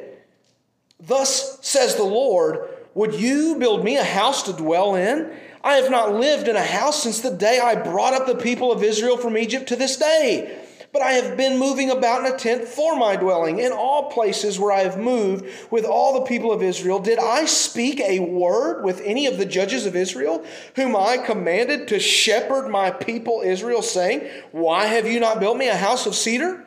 Thus 0.99 1.65
says 1.65 1.95
the 1.95 2.03
Lord, 2.03 2.69
Would 2.93 3.13
you 3.15 3.55
build 3.57 3.85
me 3.85 3.95
a 3.95 4.03
house 4.03 4.43
to 4.43 4.53
dwell 4.53 4.95
in? 4.95 5.31
I 5.63 5.73
have 5.75 5.89
not 5.89 6.13
lived 6.13 6.49
in 6.49 6.57
a 6.57 6.61
house 6.63 7.03
since 7.03 7.21
the 7.21 7.31
day 7.35 7.59
I 7.61 7.75
brought 7.75 8.13
up 8.13 8.27
the 8.27 8.35
people 8.35 8.69
of 8.69 8.83
Israel 8.83 9.15
from 9.17 9.37
Egypt 9.37 9.67
to 9.69 9.75
this 9.77 9.95
day. 9.95 10.65
But 10.91 11.01
I 11.03 11.11
have 11.11 11.37
been 11.37 11.57
moving 11.59 11.91
about 11.91 12.25
in 12.25 12.33
a 12.33 12.37
tent 12.37 12.63
for 12.67 12.95
my 12.95 13.15
dwelling. 13.15 13.59
In 13.59 13.71
all 13.71 14.09
places 14.09 14.59
where 14.59 14.71
I 14.71 14.79
have 14.83 14.97
moved 14.97 15.45
with 15.69 15.85
all 15.85 16.13
the 16.13 16.21
people 16.25 16.51
of 16.51 16.63
Israel, 16.63 16.97
did 16.99 17.19
I 17.19 17.45
speak 17.45 17.99
a 17.99 18.19
word 18.19 18.83
with 18.83 18.99
any 19.05 19.27
of 19.27 19.37
the 19.37 19.45
judges 19.45 19.85
of 19.85 19.95
Israel, 19.95 20.43
whom 20.75 20.95
I 20.95 21.17
commanded 21.17 21.87
to 21.89 21.99
shepherd 21.99 22.69
my 22.69 22.89
people 22.89 23.43
Israel, 23.45 23.83
saying, 23.83 24.23
Why 24.51 24.87
have 24.87 25.05
you 25.05 25.19
not 25.19 25.39
built 25.39 25.57
me 25.57 25.67
a 25.67 25.77
house 25.77 26.07
of 26.07 26.15
cedar? 26.15 26.65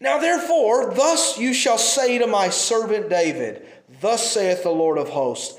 Now 0.00 0.18
therefore, 0.18 0.94
thus 0.94 1.38
you 1.38 1.52
shall 1.52 1.78
say 1.78 2.16
to 2.18 2.26
my 2.26 2.48
servant 2.48 3.10
David, 3.10 3.66
Thus 4.00 4.30
saith 4.32 4.62
the 4.62 4.70
Lord 4.70 4.96
of 4.96 5.10
hosts. 5.10 5.58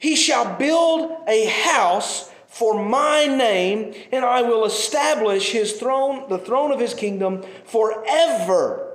He 0.00 0.14
shall 0.14 0.56
build 0.56 1.16
a 1.26 1.46
house 1.46 2.30
for 2.46 2.82
my 2.82 3.26
name, 3.26 3.94
and 4.12 4.24
I 4.24 4.42
will 4.42 4.64
establish 4.64 5.52
his 5.52 5.72
throne, 5.74 6.24
the 6.28 6.38
throne 6.38 6.72
of 6.72 6.80
his 6.80 6.94
kingdom, 6.94 7.42
forever. 7.64 8.87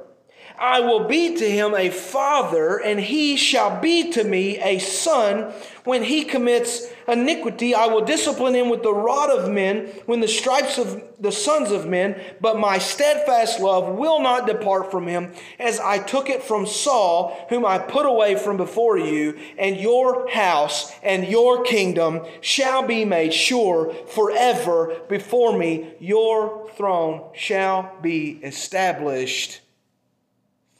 I 0.59 0.81
will 0.81 1.05
be 1.07 1.35
to 1.35 1.49
him 1.49 1.73
a 1.73 1.89
father, 1.89 2.77
and 2.77 2.99
he 2.99 3.35
shall 3.35 3.79
be 3.81 4.11
to 4.11 4.23
me 4.23 4.59
a 4.59 4.77
son. 4.79 5.51
When 5.83 6.03
he 6.03 6.23
commits 6.23 6.87
iniquity, 7.09 7.75
I 7.75 7.87
will 7.87 8.05
discipline 8.05 8.53
him 8.53 8.69
with 8.69 8.83
the 8.83 8.93
rod 8.93 9.29
of 9.29 9.49
men, 9.51 9.87
when 10.05 10.21
the 10.21 10.27
stripes 10.27 10.77
of 10.77 11.03
the 11.19 11.31
sons 11.31 11.71
of 11.71 11.87
men. 11.87 12.21
But 12.39 12.57
my 12.59 12.77
steadfast 12.77 13.59
love 13.59 13.89
will 13.89 14.21
not 14.21 14.45
depart 14.47 14.91
from 14.91 15.07
him, 15.07 15.33
as 15.59 15.79
I 15.79 15.97
took 15.97 16.29
it 16.29 16.43
from 16.43 16.65
Saul, 16.65 17.47
whom 17.49 17.65
I 17.65 17.79
put 17.79 18.05
away 18.05 18.35
from 18.35 18.55
before 18.57 18.97
you. 18.97 19.37
And 19.57 19.75
your 19.77 20.29
house 20.29 20.93
and 21.01 21.27
your 21.27 21.63
kingdom 21.63 22.25
shall 22.41 22.83
be 22.83 23.05
made 23.05 23.33
sure 23.33 23.93
forever 24.07 24.97
before 25.09 25.57
me. 25.57 25.91
Your 25.99 26.69
throne 26.77 27.23
shall 27.33 27.91
be 28.01 28.39
established 28.43 29.59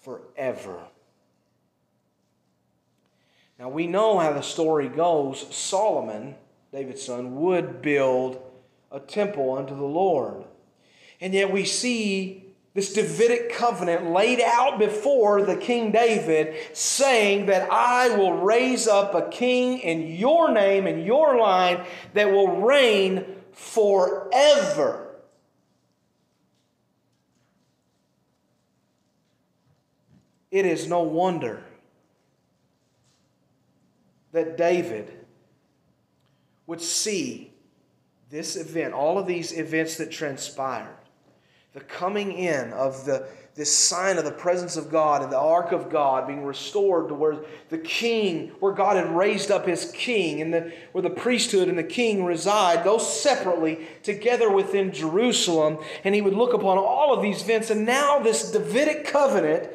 forever. 0.04 0.84
Now 3.58 3.70
we 3.70 3.88
know 3.88 4.20
how 4.20 4.34
the 4.34 4.42
story 4.42 4.90
goes. 4.90 5.46
Solomon, 5.56 6.36
David's 6.74 7.04
son, 7.04 7.36
would 7.38 7.82
build 7.82 8.42
a 8.92 9.00
temple 9.00 9.54
unto 9.58 9.76
the 9.76 9.86
Lord. 9.86 10.44
And 11.22 11.34
yet 11.34 11.52
we 11.52 11.64
see 11.64 12.40
this 12.74 12.92
Davidic 12.94 13.54
covenant 13.54 14.10
laid 14.12 14.42
out 14.42 14.78
before 14.80 15.44
the 15.44 15.56
King 15.56 15.92
David, 15.92 16.56
saying 16.76 17.46
that 17.46 17.72
I 17.72 18.16
will 18.18 18.34
raise 18.34 18.88
up 18.88 19.14
a 19.14 19.30
king 19.30 19.78
in 19.80 20.08
your 20.16 20.52
name 20.52 20.88
and 20.88 21.06
your 21.06 21.38
line 21.40 21.82
that 22.14 22.32
will 22.32 22.62
reign 22.62 23.24
forever. 23.54 25.03
It 30.54 30.68
is 30.68 30.88
no 30.88 31.02
wonder 31.02 31.64
that 34.34 34.56
David 34.56 35.12
would 36.68 36.80
see 36.80 37.52
this 38.30 38.56
event, 38.56 38.94
all 38.94 39.18
of 39.18 39.26
these 39.26 39.52
events 39.52 39.98
that 39.98 40.12
transpired, 40.12 40.96
the 41.74 41.80
coming 41.82 42.34
in 42.34 42.72
of 42.72 43.04
the 43.04 43.28
this 43.56 43.76
sign 43.76 44.18
of 44.18 44.26
the 44.26 44.32
presence 44.32 44.78
of 44.78 44.92
God 44.92 45.22
and 45.22 45.32
the 45.32 45.38
ark 45.38 45.72
of 45.72 45.88
God 45.92 46.26
being 46.26 46.44
restored 46.44 47.10
to 47.10 47.14
where 47.14 47.38
the 47.70 47.78
king, 47.78 48.48
where 48.60 48.74
God 48.74 48.98
had 48.98 49.16
raised 49.16 49.52
up 49.52 49.68
his 49.68 49.92
king, 49.92 50.42
and 50.42 50.52
the, 50.52 50.74
where 50.92 51.04
the 51.04 51.10
priesthood 51.12 51.68
and 51.70 51.78
the 51.78 51.84
king 51.84 52.26
reside, 52.26 52.84
those 52.84 53.22
separately 53.22 53.86
together 54.02 54.52
within 54.52 54.92
Jerusalem. 54.92 55.78
And 56.04 56.16
he 56.16 56.22
would 56.22 56.34
look 56.34 56.54
upon 56.56 56.80
all 56.80 57.14
of 57.14 57.22
these 57.22 57.44
events. 57.44 57.70
And 57.72 57.86
now, 57.86 58.18
this 58.20 58.52
Davidic 58.52 59.06
covenant 59.06 59.70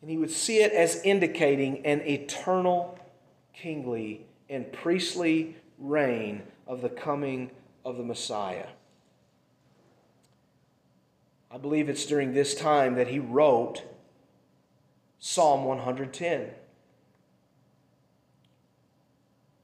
and 0.00 0.08
he 0.10 0.16
would 0.16 0.30
see 0.30 0.62
it 0.62 0.72
as 0.72 1.02
indicating 1.02 1.84
an 1.84 2.00
eternal 2.02 2.98
kingly 3.52 4.26
and 4.48 4.70
priestly 4.72 5.56
reign 5.78 6.42
of 6.66 6.80
the 6.80 6.88
coming 6.88 7.50
of 7.84 7.96
the 7.98 8.02
Messiah. 8.02 8.68
I 11.50 11.58
believe 11.58 11.88
it's 11.88 12.06
during 12.06 12.32
this 12.32 12.54
time 12.54 12.94
that 12.94 13.08
he 13.08 13.18
wrote 13.18 13.82
Psalm 15.18 15.64
110, 15.64 16.50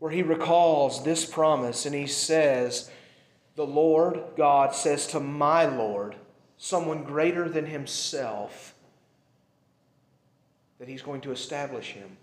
where 0.00 0.10
he 0.12 0.22
recalls 0.22 1.04
this 1.04 1.24
promise 1.24 1.86
and 1.86 1.94
he 1.94 2.06
says, 2.06 2.90
The 3.54 3.64
Lord 3.64 4.22
God 4.36 4.74
says 4.74 5.06
to 5.08 5.20
my 5.20 5.64
Lord, 5.64 6.16
someone 6.58 7.04
greater 7.04 7.48
than 7.48 7.66
himself, 7.66 8.74
that 10.78 10.88
he's 10.88 11.02
going 11.02 11.22
to 11.22 11.32
establish 11.32 11.92
him, 11.92 12.16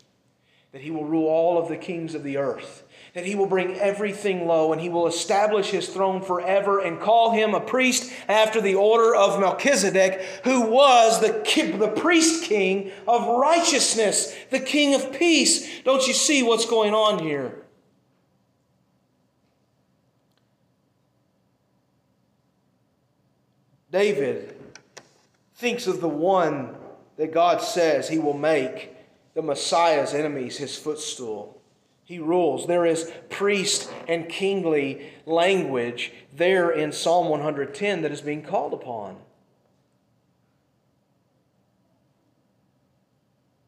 that 0.74 0.82
he 0.82 0.92
will 0.92 1.06
rule 1.06 1.28
all 1.28 1.58
of 1.58 1.70
the 1.70 1.78
kings 1.78 2.14
of 2.16 2.24
the 2.24 2.38
earth, 2.38 2.84
that 3.16 3.26
he 3.26 3.34
will 3.36 3.48
bring 3.48 3.76
everything 3.80 4.46
low, 4.48 4.72
and 4.72 4.80
he 4.82 4.90
will 4.90 5.08
establish 5.08 5.70
his 5.72 5.90
throne 5.90 6.22
forever 6.22 6.80
and 6.80 7.00
call 7.02 7.32
him 7.32 7.54
a 7.56 7.60
priest 7.60 8.12
after 8.28 8.62
the 8.62 8.76
order 8.76 9.16
of 9.16 9.40
Melchizedek, 9.40 10.22
who 10.44 10.62
was 10.62 11.20
the, 11.20 11.28
the 11.78 11.88
priest 12.00 12.44
king 12.44 12.92
of 13.08 13.26
righteousness, 13.28 14.36
the 14.52 14.60
king 14.60 14.94
of 14.94 15.14
peace. 15.18 15.82
Don't 15.82 16.06
you 16.08 16.14
see 16.14 16.44
what's 16.44 16.66
going 16.70 16.94
on 16.94 17.24
here? 17.24 17.60
David 23.92 24.56
thinks 25.56 25.86
of 25.88 26.02
the 26.02 26.10
one 26.10 26.76
that 27.18 27.34
God 27.34 27.62
says 27.62 28.10
he 28.10 28.20
will 28.20 28.38
make 28.38 28.96
the 29.34 29.42
Messiah's 29.42 30.14
enemies 30.14 30.58
his 30.58 30.78
footstool. 30.78 31.60
He 32.06 32.20
rules. 32.20 32.68
There 32.68 32.86
is 32.86 33.12
priest 33.30 33.90
and 34.08 34.28
kingly 34.28 35.10
language 35.26 36.12
there 36.34 36.70
in 36.72 36.92
Psalm 36.92 37.30
110 37.30 38.02
that 38.02 38.12
is 38.12 38.22
being 38.22 38.44
called 38.44 38.74
upon. 38.74 39.18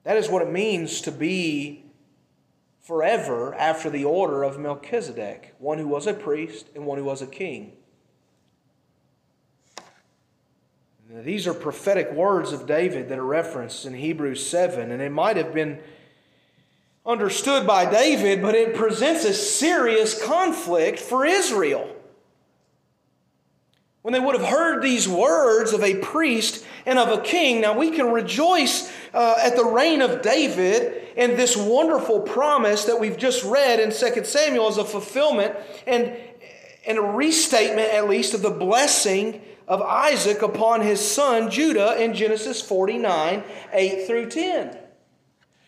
That 0.03 0.17
is 0.17 0.29
what 0.29 0.43
it 0.43 0.51
means 0.51 1.01
to 1.01 1.11
be 1.11 1.83
forever 2.83 3.55
after 3.55 3.89
the 3.89 4.05
order 4.05 4.43
of 4.43 4.59
Melchizedek, 4.59 5.55
one 5.57 5.79
who 5.79 5.87
was 5.87 6.05
a 6.05 6.13
priest 6.13 6.67
and 6.75 6.85
one 6.85 6.99
who 6.99 7.05
was 7.05 7.23
a 7.23 7.27
king. 7.27 7.73
These 11.09 11.45
are 11.45 11.53
prophetic 11.53 12.11
words 12.13 12.51
of 12.51 12.65
David 12.65 13.09
that 13.09 13.19
are 13.19 13.23
referenced 13.25 13.85
in 13.85 13.93
Hebrews 13.93 14.43
7, 14.49 14.89
and 14.91 15.01
it 15.03 15.11
might 15.11 15.37
have 15.37 15.53
been 15.53 15.79
understood 17.05 17.67
by 17.67 17.87
David, 17.89 18.41
but 18.41 18.55
it 18.55 18.75
presents 18.75 19.23
a 19.23 19.33
serious 19.33 20.19
conflict 20.25 20.97
for 20.97 21.23
Israel. 21.23 21.95
When 24.01 24.13
they 24.15 24.19
would 24.19 24.35
have 24.35 24.49
heard 24.49 24.81
these 24.81 25.07
words 25.07 25.73
of 25.73 25.83
a 25.83 25.95
priest 25.99 26.65
and 26.87 26.97
of 26.97 27.09
a 27.09 27.21
king, 27.21 27.61
now 27.61 27.77
we 27.77 27.91
can 27.91 28.07
rejoice 28.11 28.91
uh, 29.13 29.35
at 29.43 29.55
the 29.55 29.65
reign 29.65 30.01
of 30.01 30.23
David 30.23 31.03
and 31.15 31.33
this 31.37 31.55
wonderful 31.55 32.21
promise 32.21 32.85
that 32.85 32.99
we've 32.99 33.17
just 33.17 33.43
read 33.43 33.79
in 33.79 33.91
2 33.91 34.23
Samuel 34.23 34.67
as 34.69 34.77
a 34.77 34.83
fulfillment 34.85 35.55
and, 35.85 36.17
and 36.87 36.97
a 36.97 37.01
restatement, 37.01 37.93
at 37.93 38.09
least, 38.09 38.33
of 38.33 38.41
the 38.41 38.49
blessing 38.49 39.39
of 39.67 39.81
Isaac 39.81 40.41
upon 40.41 40.81
his 40.81 40.99
son 41.05 41.49
Judah 41.49 42.01
in 42.01 42.13
Genesis 42.13 42.61
49 42.61 43.43
8 43.73 44.07
through 44.07 44.29
10. 44.29 44.77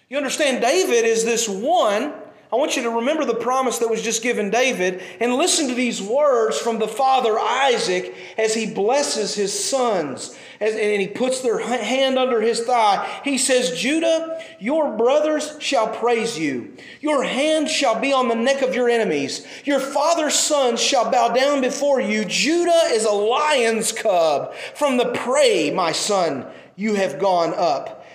You 0.09 0.17
understand, 0.17 0.61
David 0.61 1.03
is 1.05 1.25
this 1.25 1.49
one 1.49 2.13
I 2.51 2.55
want 2.55 2.77
you 2.77 2.83
to 2.83 2.89
remember 2.91 3.25
the 3.25 3.33
promise 3.35 3.79
that 3.79 3.89
was 3.89 4.01
just 4.01 4.23
given 4.23 4.49
David 4.49 5.01
and 5.19 5.35
listen 5.35 5.67
to 5.67 5.73
these 5.73 6.01
words 6.01 6.57
from 6.57 6.79
the 6.79 6.87
father 6.87 7.37
Isaac 7.37 8.15
as 8.37 8.53
he 8.53 8.73
blesses 8.73 9.35
his 9.35 9.51
sons 9.67 10.37
as, 10.61 10.73
and 10.73 11.01
he 11.01 11.09
puts 11.09 11.41
their 11.41 11.59
hand 11.59 12.17
under 12.17 12.39
his 12.39 12.61
thigh. 12.61 13.21
He 13.25 13.37
says, 13.37 13.77
Judah, 13.77 14.39
your 14.61 14.95
brothers 14.95 15.57
shall 15.59 15.89
praise 15.93 16.39
you. 16.39 16.73
Your 17.01 17.23
hand 17.25 17.69
shall 17.69 17.99
be 17.99 18.13
on 18.13 18.29
the 18.29 18.35
neck 18.35 18.61
of 18.61 18.73
your 18.73 18.87
enemies. 18.89 19.45
Your 19.65 19.81
father's 19.81 20.35
sons 20.35 20.81
shall 20.81 21.11
bow 21.11 21.27
down 21.33 21.59
before 21.59 21.99
you. 21.99 22.23
Judah 22.23 22.81
is 22.91 23.03
a 23.03 23.11
lion's 23.11 23.91
cub. 23.91 24.53
From 24.73 24.95
the 24.95 25.11
prey, 25.11 25.69
my 25.75 25.91
son, 25.91 26.45
you 26.77 26.95
have 26.95 27.19
gone 27.19 27.53
up. 27.53 28.05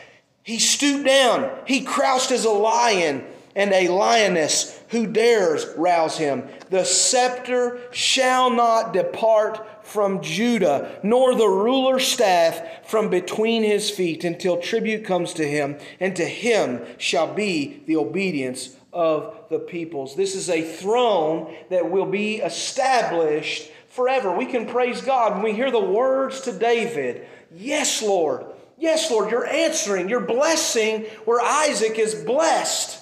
He 0.43 0.59
stooped 0.59 1.05
down. 1.05 1.51
He 1.67 1.83
crouched 1.85 2.31
as 2.31 2.47
a 2.47 2.51
lion 2.51 3.25
and 3.55 3.73
a 3.73 3.89
lioness 3.89 4.81
who 4.89 5.07
dares 5.07 5.67
rouse 5.77 6.19
him. 6.19 6.45
The 6.71 6.85
scepter 6.85 7.81
shall 7.91 8.51
not 8.51 8.93
depart 8.93 9.87
from 9.87 10.23
Judah, 10.23 10.99
nor 11.03 11.35
the 11.35 11.49
ruler's 11.49 12.07
staff 12.07 12.61
from 12.89 13.11
between 13.11 13.63
his 13.63 13.91
feet 13.91 14.25
until 14.25 14.57
tribute 14.59 15.05
comes 15.05 15.35
to 15.35 15.47
him, 15.47 15.77
and 16.01 16.17
to 16.17 16.25
him 16.25 16.83
shall 16.99 17.33
be 17.33 17.83
the 17.87 17.97
obedience 17.97 18.77
of 18.93 19.37
the 19.51 19.59
peoples. 19.59 20.17
This 20.17 20.35
is 20.35 20.49
a 20.49 20.63
throne 20.63 21.55
that 21.71 21.91
will 21.91 22.07
be 22.07 22.37
established 22.37 23.71
forever. 23.89 24.35
We 24.35 24.47
can 24.47 24.67
praise 24.67 25.01
God 25.03 25.35
when 25.35 25.43
we 25.43 25.53
hear 25.53 25.71
the 25.71 25.81
words 25.81 26.43
to 26.43 26.53
David 26.53 27.27
Yes, 27.55 28.03
Lord. 28.03 28.47
Yes, 28.79 29.11
Lord, 29.11 29.31
you're 29.31 29.45
answering, 29.47 30.09
you're 30.09 30.21
blessing 30.25 31.03
where 31.27 31.39
Isaac 31.45 31.99
is 31.99 32.15
blessed. 32.15 33.02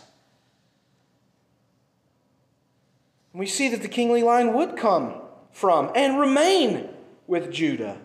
We 3.41 3.47
see 3.47 3.69
that 3.71 3.81
the 3.81 3.89
kingly 3.89 4.23
line 4.23 4.53
would 4.53 4.77
come 4.77 5.15
from 5.51 5.91
and 5.95 6.21
remain 6.21 6.91
with 7.27 7.51
Judah. 7.51 7.97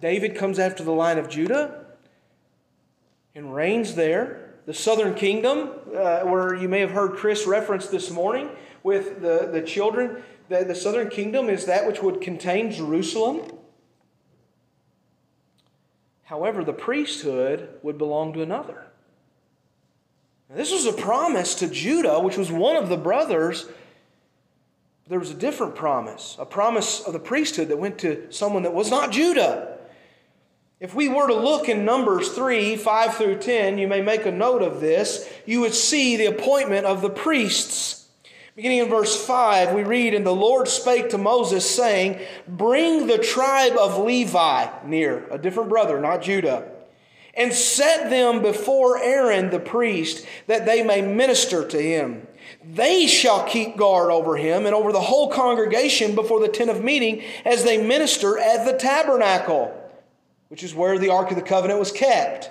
David 0.00 0.36
comes 0.36 0.56
after 0.60 0.84
the 0.84 0.92
line 0.92 1.18
of 1.18 1.28
Judah 1.28 1.84
and 3.34 3.52
reigns 3.52 3.96
there. 3.96 4.54
The 4.66 4.72
southern 4.72 5.16
kingdom, 5.16 5.68
uh, 5.96 6.20
where 6.20 6.54
you 6.54 6.68
may 6.68 6.78
have 6.78 6.92
heard 6.92 7.14
Chris 7.16 7.44
reference 7.44 7.88
this 7.88 8.08
morning 8.08 8.50
with 8.84 9.20
the, 9.20 9.48
the 9.52 9.62
children, 9.62 10.22
the 10.48 10.72
southern 10.72 11.08
kingdom 11.10 11.50
is 11.50 11.64
that 11.64 11.88
which 11.88 12.00
would 12.00 12.20
contain 12.20 12.70
Jerusalem. 12.70 13.50
However, 16.22 16.62
the 16.62 16.72
priesthood 16.72 17.68
would 17.82 17.98
belong 17.98 18.32
to 18.34 18.42
another. 18.42 18.84
This 20.50 20.72
was 20.72 20.86
a 20.86 20.94
promise 20.94 21.54
to 21.56 21.68
Judah, 21.68 22.20
which 22.20 22.38
was 22.38 22.50
one 22.50 22.76
of 22.76 22.88
the 22.88 22.96
brothers. 22.96 23.66
There 25.06 25.18
was 25.18 25.30
a 25.30 25.34
different 25.34 25.74
promise, 25.74 26.36
a 26.38 26.46
promise 26.46 27.00
of 27.02 27.12
the 27.12 27.18
priesthood 27.18 27.68
that 27.68 27.78
went 27.78 27.98
to 27.98 28.26
someone 28.32 28.62
that 28.62 28.72
was 28.72 28.90
not 28.90 29.10
Judah. 29.12 29.76
If 30.80 30.94
we 30.94 31.08
were 31.08 31.26
to 31.26 31.34
look 31.34 31.68
in 31.68 31.84
Numbers 31.84 32.32
3, 32.32 32.76
5 32.76 33.14
through 33.16 33.36
10, 33.38 33.78
you 33.78 33.88
may 33.88 34.00
make 34.00 34.24
a 34.24 34.30
note 34.32 34.62
of 34.62 34.80
this, 34.80 35.28
you 35.44 35.60
would 35.60 35.74
see 35.74 36.16
the 36.16 36.26
appointment 36.26 36.86
of 36.86 37.02
the 37.02 37.10
priests. 37.10 38.06
Beginning 38.56 38.78
in 38.78 38.88
verse 38.88 39.22
5, 39.26 39.74
we 39.74 39.82
read, 39.82 40.14
And 40.14 40.24
the 40.24 40.34
Lord 40.34 40.66
spake 40.68 41.10
to 41.10 41.18
Moses, 41.18 41.68
saying, 41.68 42.20
Bring 42.46 43.06
the 43.06 43.18
tribe 43.18 43.76
of 43.78 43.98
Levi 43.98 44.66
near, 44.86 45.26
a 45.30 45.36
different 45.38 45.68
brother, 45.68 46.00
not 46.00 46.22
Judah 46.22 46.70
and 47.38 47.54
set 47.54 48.10
them 48.10 48.42
before 48.42 49.00
Aaron 49.00 49.48
the 49.50 49.60
priest, 49.60 50.26
that 50.48 50.66
they 50.66 50.82
may 50.82 51.00
minister 51.00 51.66
to 51.68 51.80
him. 51.80 52.26
They 52.66 53.06
shall 53.06 53.44
keep 53.44 53.76
guard 53.76 54.10
over 54.10 54.36
him 54.36 54.66
and 54.66 54.74
over 54.74 54.90
the 54.92 55.00
whole 55.00 55.30
congregation 55.30 56.14
before 56.16 56.40
the 56.40 56.48
tent 56.48 56.68
of 56.68 56.82
meeting 56.82 57.22
as 57.44 57.62
they 57.62 57.78
minister 57.80 58.36
at 58.36 58.66
the 58.66 58.76
tabernacle, 58.76 59.72
which 60.48 60.64
is 60.64 60.74
where 60.74 60.98
the 60.98 61.10
Ark 61.10 61.30
of 61.30 61.36
the 61.36 61.42
Covenant 61.42 61.78
was 61.78 61.92
kept. 61.92 62.50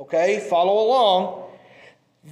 Okay, 0.00 0.44
follow 0.50 0.84
along. 0.84 1.42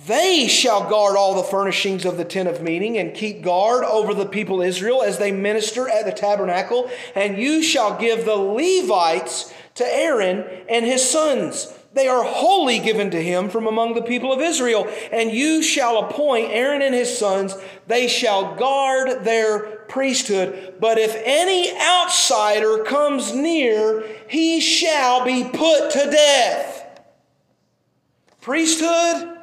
They 0.08 0.48
shall 0.48 0.88
guard 0.90 1.16
all 1.16 1.34
the 1.34 1.42
furnishings 1.44 2.04
of 2.04 2.16
the 2.16 2.24
tent 2.24 2.48
of 2.48 2.62
meeting 2.62 2.96
and 2.98 3.14
keep 3.14 3.42
guard 3.42 3.84
over 3.84 4.12
the 4.12 4.26
people 4.26 4.60
Israel 4.60 5.02
as 5.02 5.18
they 5.18 5.30
minister 5.30 5.88
at 5.88 6.04
the 6.04 6.12
tabernacle. 6.12 6.90
And 7.14 7.38
you 7.38 7.62
shall 7.62 7.98
give 8.00 8.24
the 8.24 8.34
Levites 8.36 9.52
to 9.76 9.84
Aaron 9.84 10.44
and 10.68 10.84
his 10.84 11.08
sons 11.08 11.72
they 11.94 12.08
are 12.08 12.22
wholly 12.24 12.78
given 12.78 13.10
to 13.10 13.22
him 13.22 13.50
from 13.50 13.66
among 13.66 13.94
the 13.94 14.02
people 14.02 14.32
of 14.32 14.40
Israel. 14.40 14.88
And 15.10 15.30
you 15.30 15.62
shall 15.62 16.04
appoint 16.04 16.50
Aaron 16.50 16.80
and 16.80 16.94
his 16.94 17.16
sons, 17.16 17.54
they 17.86 18.08
shall 18.08 18.54
guard 18.56 19.24
their 19.24 19.60
priesthood. 19.88 20.76
But 20.80 20.98
if 20.98 21.14
any 21.24 21.76
outsider 21.78 22.82
comes 22.84 23.34
near, 23.34 24.04
he 24.28 24.60
shall 24.60 25.24
be 25.24 25.44
put 25.44 25.90
to 25.90 26.10
death. 26.10 27.00
Priesthood, 28.40 29.36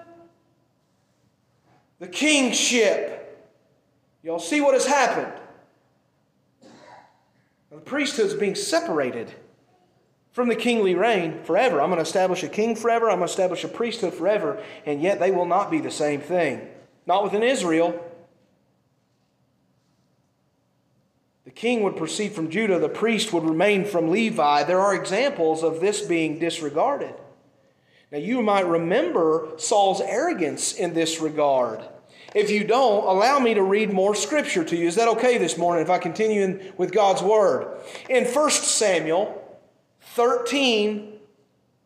the 1.99 2.07
kingship. 2.07 3.15
Y'all 4.23 4.39
see 4.39 4.59
what 4.59 4.73
has 4.73 4.87
happened. 4.87 5.31
The 7.69 7.77
priesthood 7.77 8.25
is 8.25 8.33
being 8.33 8.55
separated 8.55 9.33
from 10.39 10.47
the 10.47 10.55
kingly 10.55 10.95
reign 10.95 11.43
forever. 11.43 11.81
I'm 11.81 11.89
going 11.89 11.97
to 11.97 12.03
establish 12.07 12.43
a 12.43 12.47
king 12.47 12.73
forever. 12.73 13.07
I'm 13.09 13.17
going 13.17 13.27
to 13.27 13.29
establish 13.29 13.65
a 13.65 13.67
priesthood 13.67 14.13
forever. 14.13 14.63
And 14.85 15.01
yet 15.01 15.19
they 15.19 15.31
will 15.31 15.45
not 15.45 15.69
be 15.69 15.79
the 15.81 15.91
same 15.91 16.21
thing. 16.21 16.65
Not 17.05 17.25
within 17.25 17.43
Israel. 17.43 18.01
The 21.43 21.51
king 21.51 21.83
would 21.83 21.97
proceed 21.97 22.31
from 22.31 22.49
Judah, 22.49 22.79
the 22.79 22.87
priest 22.87 23.33
would 23.33 23.43
remain 23.43 23.83
from 23.83 24.11
Levi. 24.11 24.63
There 24.63 24.79
are 24.79 24.95
examples 24.95 25.61
of 25.61 25.81
this 25.81 25.99
being 26.03 26.39
disregarded. 26.39 27.15
Now, 28.09 28.19
you 28.19 28.41
might 28.41 28.65
remember 28.65 29.45
Saul's 29.57 29.99
arrogance 29.99 30.71
in 30.71 30.93
this 30.93 31.19
regard. 31.19 31.81
If 32.33 32.49
you 32.49 32.63
don't, 32.63 33.03
allow 33.05 33.39
me 33.39 33.55
to 33.55 33.61
read 33.63 33.91
more 33.91 34.15
scripture 34.15 34.63
to 34.63 34.77
you. 34.77 34.87
Is 34.87 34.95
that 34.95 35.09
okay 35.09 35.37
this 35.37 35.57
morning 35.57 35.83
if 35.83 35.89
I 35.89 35.97
continue 35.97 36.43
in, 36.43 36.73
with 36.77 36.93
God's 36.93 37.21
word? 37.21 37.67
In 38.09 38.23
1 38.23 38.51
Samuel 38.51 39.38
13, 40.15 41.13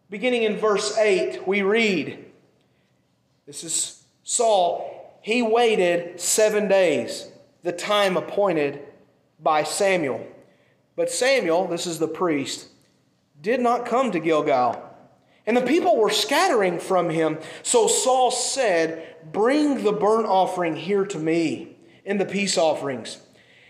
beginning 0.09 0.43
in 0.43 0.55
verse 0.57 0.97
8, 0.97 1.45
we 1.45 1.61
read 1.61 2.23
this 3.45 3.65
is 3.65 4.01
Saul. 4.23 5.19
He 5.21 5.41
waited 5.41 6.19
seven 6.21 6.69
days, 6.69 7.27
the 7.63 7.73
time 7.73 8.15
appointed 8.15 8.81
by 9.41 9.63
Samuel. 9.63 10.25
But 10.95 11.09
Samuel, 11.11 11.67
this 11.67 11.85
is 11.85 11.99
the 11.99 12.07
priest, 12.07 12.69
did 13.41 13.59
not 13.59 13.85
come 13.85 14.11
to 14.11 14.19
Gilgal. 14.19 14.81
And 15.45 15.57
the 15.57 15.61
people 15.61 15.97
were 15.97 16.09
scattering 16.09 16.79
from 16.79 17.09
him. 17.09 17.37
So 17.63 17.87
Saul 17.87 18.31
said, 18.31 19.05
Bring 19.33 19.83
the 19.83 19.91
burnt 19.91 20.25
offering 20.27 20.77
here 20.77 21.05
to 21.07 21.19
me, 21.19 21.75
and 22.05 22.21
the 22.21 22.25
peace 22.25 22.57
offerings. 22.57 23.17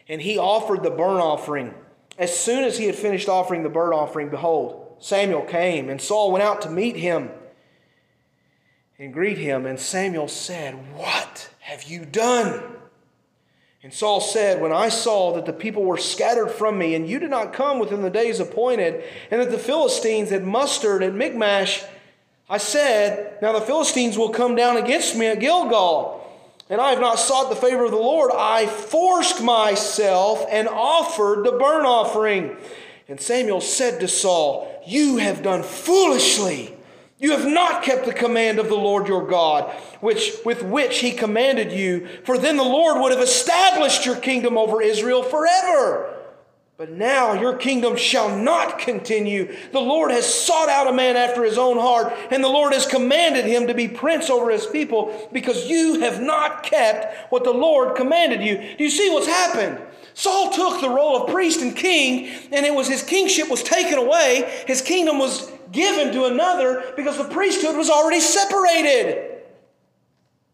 And 0.08 0.22
he 0.22 0.38
offered 0.38 0.84
the 0.84 0.91
burnt 0.91 1.22
offering. 1.22 1.74
As 2.18 2.38
soon 2.38 2.64
as 2.64 2.78
he 2.78 2.86
had 2.86 2.95
finished 2.95 3.28
offering 3.28 3.64
the 3.64 3.70
burnt 3.70 3.93
offering, 3.93 4.30
behold, 4.30 4.95
Samuel 4.99 5.41
came, 5.41 5.89
and 5.89 5.99
Saul 5.99 6.32
went 6.32 6.43
out 6.43 6.61
to 6.61 6.70
meet 6.70 6.95
him 6.95 7.32
and 8.99 9.11
greet 9.14 9.38
him. 9.38 9.66
And 9.66 9.80
Samuel 9.80 10.28
said, 10.28 10.76
What 10.95 11.49
have 11.59 11.84
you 11.84 12.05
done? 12.05 12.61
And 13.82 13.93
Saul 13.93 14.22
said, 14.22 14.61
When 14.61 14.72
I 14.72 14.89
saw 14.89 15.34
that 15.34 15.45
the 15.45 15.53
people 15.53 15.84
were 15.84 15.97
scattered 15.97 16.49
from 16.51 16.78
me, 16.78 16.93
and 16.95 17.09
you 17.09 17.20
did 17.20 17.32
not 17.32 17.51
come 17.51 17.80
within 17.80 18.03
the 18.03 18.09
days 18.11 18.39
appointed, 18.39 19.03
and 19.32 19.41
that 19.41 19.51
the 19.51 19.57
Philistines 19.59 20.30
had 20.30 20.43
mustered 20.43 21.01
at 21.01 21.16
Michmash, 21.16 21.84
I 22.47 22.59
said, 22.59 23.39
Now 23.41 23.53
the 23.53 23.61
Philistines 23.66 24.18
will 24.18 24.30
come 24.30 24.55
down 24.55 24.78
against 24.78 25.16
me 25.18 25.26
at 25.28 25.39
Gilgal 25.39 26.23
and 26.70 26.80
I 26.80 26.91
have 26.91 26.99
not 26.99 27.20
sought 27.20 27.49
the 27.49 27.55
favor 27.55 27.86
of 27.86 27.91
the 27.91 27.97
Lord. 27.97 28.32
I 28.34 28.66
forced 28.68 29.43
myself 29.43 30.45
and 30.49 30.68
offered 30.68 31.45
the 31.45 31.51
burnt 31.51 31.86
offering. 31.86 32.55
And 33.07 33.20
Samuel 33.20 33.59
said 33.61 33.99
to 33.99 34.07
Saul, 34.07 34.82
You 34.88 35.18
have 35.18 35.43
done 35.43 35.61
foolishly. 35.61 36.74
You 37.20 37.32
have 37.32 37.45
not 37.45 37.84
kept 37.84 38.05
the 38.05 38.14
command 38.14 38.59
of 38.59 38.68
the 38.68 38.76
Lord 38.76 39.07
your 39.07 39.26
God, 39.26 39.72
which, 40.01 40.32
with 40.45 40.64
which 40.64 40.99
he 40.99 41.11
commanded 41.11 41.72
you, 41.72 42.07
for 42.26 42.38
then 42.38 42.57
the 42.57 42.64
Lord 42.64 42.99
would 43.01 43.11
have 43.14 43.22
established 43.22 44.05
your 44.05 44.16
kingdom 44.16 44.57
over 44.57 44.82
Israel 44.82 45.22
forever. 45.24 46.12
But 46.76 46.90
now 46.90 47.34
your 47.40 47.56
kingdom 47.58 47.96
shall 47.96 48.36
not 48.36 48.80
continue. 48.80 49.56
The 49.72 49.80
Lord 49.80 50.10
has 50.10 50.26
sought 50.32 50.70
out 50.70 50.88
a 50.88 50.92
man 50.94 51.16
after 51.16 51.44
his 51.44 51.56
own 51.58 51.78
heart, 51.78 52.12
and 52.32 52.44
the 52.44 52.48
Lord 52.48 52.74
has 52.74 52.88
commanded 52.88 53.46
him 53.46 53.68
to 53.68 53.76
be 53.76 53.88
prince 53.88 54.28
over 54.30 54.50
his 54.50 54.66
people 54.66 55.30
because 55.32 55.70
you 55.70 56.00
have 56.00 56.20
not 56.20 56.64
kept 56.64 57.32
what 57.32 57.44
the 57.44 57.54
Lord 57.54 57.96
commanded 57.96 58.42
you. 58.42 58.58
Do 58.76 58.84
you 58.84 58.90
see 58.90 59.10
what's 59.12 59.28
happened? 59.28 59.80
Saul 60.16 60.50
took 60.50 60.82
the 60.82 60.90
role 60.90 61.16
of 61.18 61.30
priest 61.30 61.62
and 61.62 61.76
king, 61.76 62.28
and 62.52 62.66
it 62.66 62.74
was 62.74 62.88
his 62.88 63.04
kingship 63.04 63.50
was 63.50 63.62
taken 63.62 64.00
away. 64.00 64.64
His 64.66 64.82
kingdom 64.82 65.20
was 65.20 65.52
given 65.72 66.12
to 66.14 66.26
another 66.26 66.92
because 66.98 67.18
the 67.20 67.24
priesthood 67.30 67.76
was 67.76 67.92
already 67.92 68.20
separated. 68.20 69.44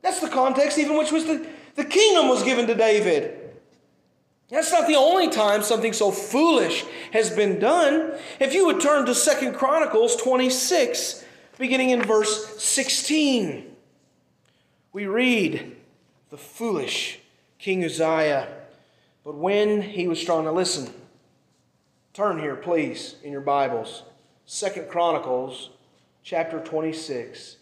That's 0.02 0.20
the 0.20 0.30
context 0.30 0.78
even 0.78 0.98
which 0.98 1.14
was 1.14 1.26
the, 1.26 1.48
the 1.76 1.86
kingdom 1.86 2.28
was 2.28 2.44
given 2.44 2.68
to 2.68 2.76
David. 2.76 3.38
That's 4.50 4.72
not 4.72 4.88
the 4.88 4.96
only 4.96 5.30
time 5.30 5.62
something 5.62 5.94
so 5.94 6.12
foolish 6.12 6.84
has 7.14 7.30
been 7.30 7.60
done. 7.60 8.14
If 8.40 8.54
you 8.54 8.66
would 8.66 8.82
turn 8.82 9.06
to 9.06 9.14
Second 9.14 9.54
Chronicles 9.54 10.16
26, 10.16 11.24
beginning 11.60 11.92
in 11.92 12.02
verse 12.02 12.60
16, 12.62 13.76
we 14.92 15.06
read 15.06 15.76
the 16.32 16.38
foolish 16.38 17.20
King 17.60 17.86
Uzziah. 17.86 18.48
But 19.24 19.36
when 19.36 19.84
he 19.84 20.08
was 20.08 20.20
strong, 20.20 20.46
now 20.46 20.52
listen, 20.54 20.92
turn 22.14 22.40
here, 22.40 22.56
please, 22.56 23.16
in 23.24 23.32
your 23.32 23.42
Bibles. 23.42 24.02
Second 24.48 24.90
Chronicles 24.90 25.70
chapter 26.24 26.60
26 26.60 27.58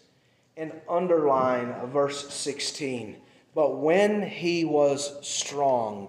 and 0.56 0.72
underline 0.88 1.86
verse 1.88 2.32
16. 2.32 3.16
But 3.54 3.76
when 3.78 4.22
he 4.22 4.64
was 4.64 5.14
strong, 5.26 6.08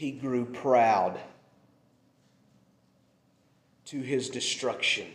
he 0.00 0.10
grew 0.10 0.46
proud 0.46 1.20
to 3.84 3.98
his 4.00 4.30
destruction. 4.30 5.06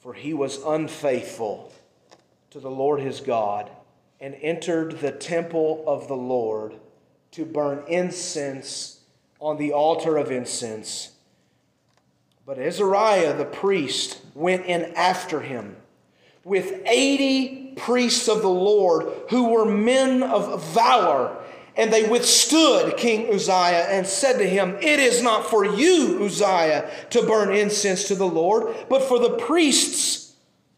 For 0.00 0.14
he 0.14 0.32
was 0.32 0.62
unfaithful 0.64 1.74
to 2.48 2.60
the 2.60 2.70
Lord 2.70 3.00
his 3.00 3.20
God 3.20 3.70
and 4.18 4.34
entered 4.40 5.00
the 5.00 5.12
temple 5.12 5.84
of 5.86 6.08
the 6.08 6.16
Lord 6.16 6.72
to 7.32 7.44
burn 7.44 7.84
incense 7.86 9.00
on 9.40 9.58
the 9.58 9.72
altar 9.74 10.16
of 10.16 10.30
incense. 10.30 11.10
But 12.46 12.58
Azariah 12.58 13.36
the 13.36 13.44
priest 13.44 14.22
went 14.34 14.64
in 14.64 14.84
after 14.96 15.40
him 15.40 15.76
with 16.44 16.80
80 16.86 17.74
priests 17.76 18.26
of 18.26 18.40
the 18.40 18.48
Lord 18.48 19.04
who 19.28 19.50
were 19.50 19.66
men 19.66 20.22
of 20.22 20.64
valor 20.72 21.42
and 21.76 21.92
they 21.92 22.08
withstood 22.08 22.96
King 22.96 23.34
Uzziah 23.34 23.86
and 23.88 24.06
said 24.06 24.38
to 24.38 24.46
him, 24.48 24.76
It 24.80 25.00
is 25.00 25.22
not 25.22 25.50
for 25.50 25.64
you, 25.64 26.22
Uzziah, 26.24 26.88
to 27.10 27.22
burn 27.22 27.54
incense 27.54 28.04
to 28.08 28.14
the 28.14 28.26
Lord, 28.26 28.74
but 28.88 29.02
for 29.02 29.18
the 29.18 29.36
priests, 29.38 30.34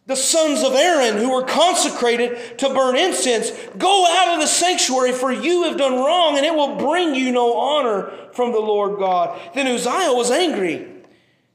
the 0.07 0.17
sons 0.17 0.63
of 0.63 0.73
Aaron, 0.73 1.19
who 1.19 1.33
were 1.33 1.43
consecrated 1.43 2.59
to 2.61 2.73
burn 2.73 2.97
incense. 2.97 3.51
Go 3.77 4.07
out 4.09 4.35
of 4.35 4.41
the 4.41 4.47
sanctuary, 4.47 5.13
for 5.13 5.31
you 5.33 5.65
have 5.65 5.77
done 5.77 5.95
wrong, 5.97 6.37
and 6.39 6.47
it 6.47 6.55
will 6.55 6.77
bring 6.77 7.15
you 7.15 7.31
no 7.33 7.57
honor 7.59 8.11
from 8.33 8.53
the 8.53 8.61
Lord 8.61 8.99
God. 8.99 9.39
Then 9.55 9.67
Uzziah 9.67 10.13
was 10.15 10.31
angry. 10.31 10.87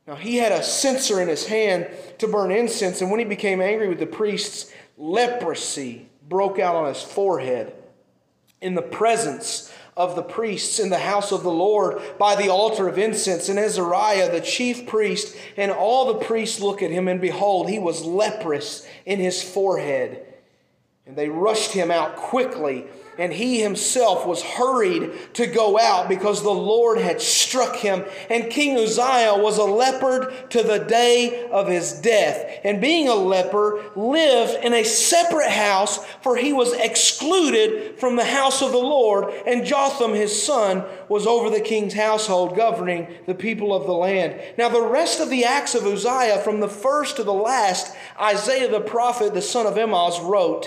Now 0.05 0.15
he 0.15 0.37
had 0.37 0.51
a 0.51 0.61
censer 0.61 1.19
in 1.21 1.27
his 1.29 1.47
hand 1.47 1.87
to 2.19 2.27
burn 2.27 2.51
incense, 2.51 3.01
and 3.01 3.09
when 3.09 3.19
he 3.19 3.25
became 3.25 3.59
angry 3.61 3.87
with 3.87 3.99
the 3.99 4.05
priests, 4.05 4.71
leprosy 4.97 6.07
broke 6.27 6.59
out 6.59 6.75
on 6.75 6.87
his 6.93 7.01
forehead 7.01 7.73
in 8.62 8.76
the 8.76 8.82
presence 8.82 9.74
of 9.97 10.16
the 10.16 10.22
priests 10.24 10.78
in 10.80 10.89
the 10.89 10.99
house 10.99 11.32
of 11.32 11.41
the 11.43 11.51
Lord 11.51 11.99
by 12.20 12.36
the 12.36 12.49
altar 12.49 12.88
of 12.88 12.97
incense. 12.97 13.49
And 13.49 13.57
Azariah, 13.59 14.32
the 14.32 14.39
chief 14.41 14.86
priest, 14.88 15.36
and 15.57 15.72
all 15.72 16.05
the 16.14 16.24
priests 16.26 16.62
look 16.62 16.82
at 16.84 16.91
him, 16.91 17.07
and 17.07 17.20
behold, 17.20 17.70
he 17.70 17.80
was 17.80 18.05
leprous 18.05 18.86
in 19.05 19.20
his 19.20 19.41
forehead. 19.43 20.24
And 21.07 21.16
they 21.18 21.28
rushed 21.28 21.72
him 21.72 21.89
out 21.91 22.16
quickly 22.16 22.86
and 23.22 23.34
he 23.34 23.61
himself 23.61 24.26
was 24.26 24.41
hurried 24.41 25.11
to 25.36 25.45
go 25.45 25.78
out 25.80 26.09
because 26.09 26.41
the 26.41 26.49
Lord 26.49 26.97
had 26.97 27.22
struck 27.22 27.76
him. 27.76 28.03
And 28.32 28.49
King 28.49 28.76
Uzziah 28.80 29.36
was 29.38 29.59
a 29.59 29.63
leopard 29.63 30.49
to 30.49 30.63
the 30.63 30.80
day 30.80 31.47
of 31.51 31.67
his 31.67 31.93
death. 32.01 32.59
And 32.63 32.82
being 32.82 33.07
a 33.07 33.13
leper, 33.13 33.91
lived 33.95 34.65
in 34.65 34.74
a 34.74 34.84
separate 34.84 35.51
house, 35.51 36.03
for 36.24 36.36
he 36.36 36.51
was 36.51 36.74
excluded 36.74 37.99
from 37.99 38.15
the 38.15 38.26
house 38.26 38.63
of 38.63 38.72
the 38.72 38.80
Lord. 38.80 39.32
And 39.45 39.67
Jotham, 39.67 40.15
his 40.15 40.41
son, 40.43 40.84
was 41.07 41.28
over 41.28 41.51
the 41.51 41.61
king's 41.61 41.93
household, 41.93 42.55
governing 42.55 43.05
the 43.28 43.36
people 43.36 43.72
of 43.72 43.86
the 43.86 43.93
land. 43.93 44.41
Now, 44.57 44.69
the 44.69 44.82
rest 44.82 45.19
of 45.19 45.30
the 45.30 45.45
acts 45.45 45.76
of 45.76 45.86
Uzziah, 45.86 46.39
from 46.39 46.59
the 46.59 46.67
first 46.67 47.17
to 47.17 47.24
the 47.24 47.32
last, 47.32 47.95
Isaiah 48.19 48.72
the 48.72 48.82
prophet, 48.82 49.36
the 49.36 49.43
son 49.43 49.67
of 49.67 49.78
Amos, 49.78 50.19
wrote. 50.22 50.65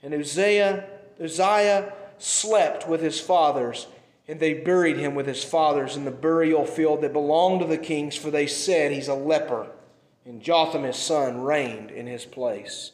And 0.00 0.14
Uzziah 0.14 0.84
Uzziah 1.22 1.92
slept 2.18 2.88
with 2.88 3.00
his 3.00 3.20
fathers, 3.20 3.86
and 4.28 4.38
they 4.38 4.54
buried 4.54 4.96
him 4.96 5.14
with 5.14 5.26
his 5.26 5.42
fathers 5.42 5.96
in 5.96 6.04
the 6.04 6.10
burial 6.10 6.64
field 6.64 7.00
that 7.00 7.12
belonged 7.12 7.60
to 7.60 7.66
the 7.66 7.78
kings, 7.78 8.16
for 8.16 8.30
they 8.30 8.46
said, 8.46 8.92
He's 8.92 9.08
a 9.08 9.14
leper. 9.14 9.70
And 10.24 10.42
Jotham 10.42 10.82
his 10.82 10.96
son 10.96 11.40
reigned 11.40 11.90
in 11.90 12.06
his 12.06 12.24
place. 12.26 12.92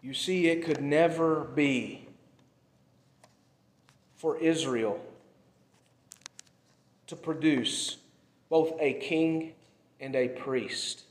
You 0.00 0.14
see, 0.14 0.46
it 0.46 0.64
could 0.64 0.80
never 0.80 1.40
be 1.40 2.06
for 4.14 4.38
Israel 4.38 5.04
to 7.08 7.16
produce 7.16 7.96
both 8.48 8.74
a 8.80 8.92
king 8.94 9.54
and 9.98 10.14
a 10.14 10.28
priest 10.28 11.05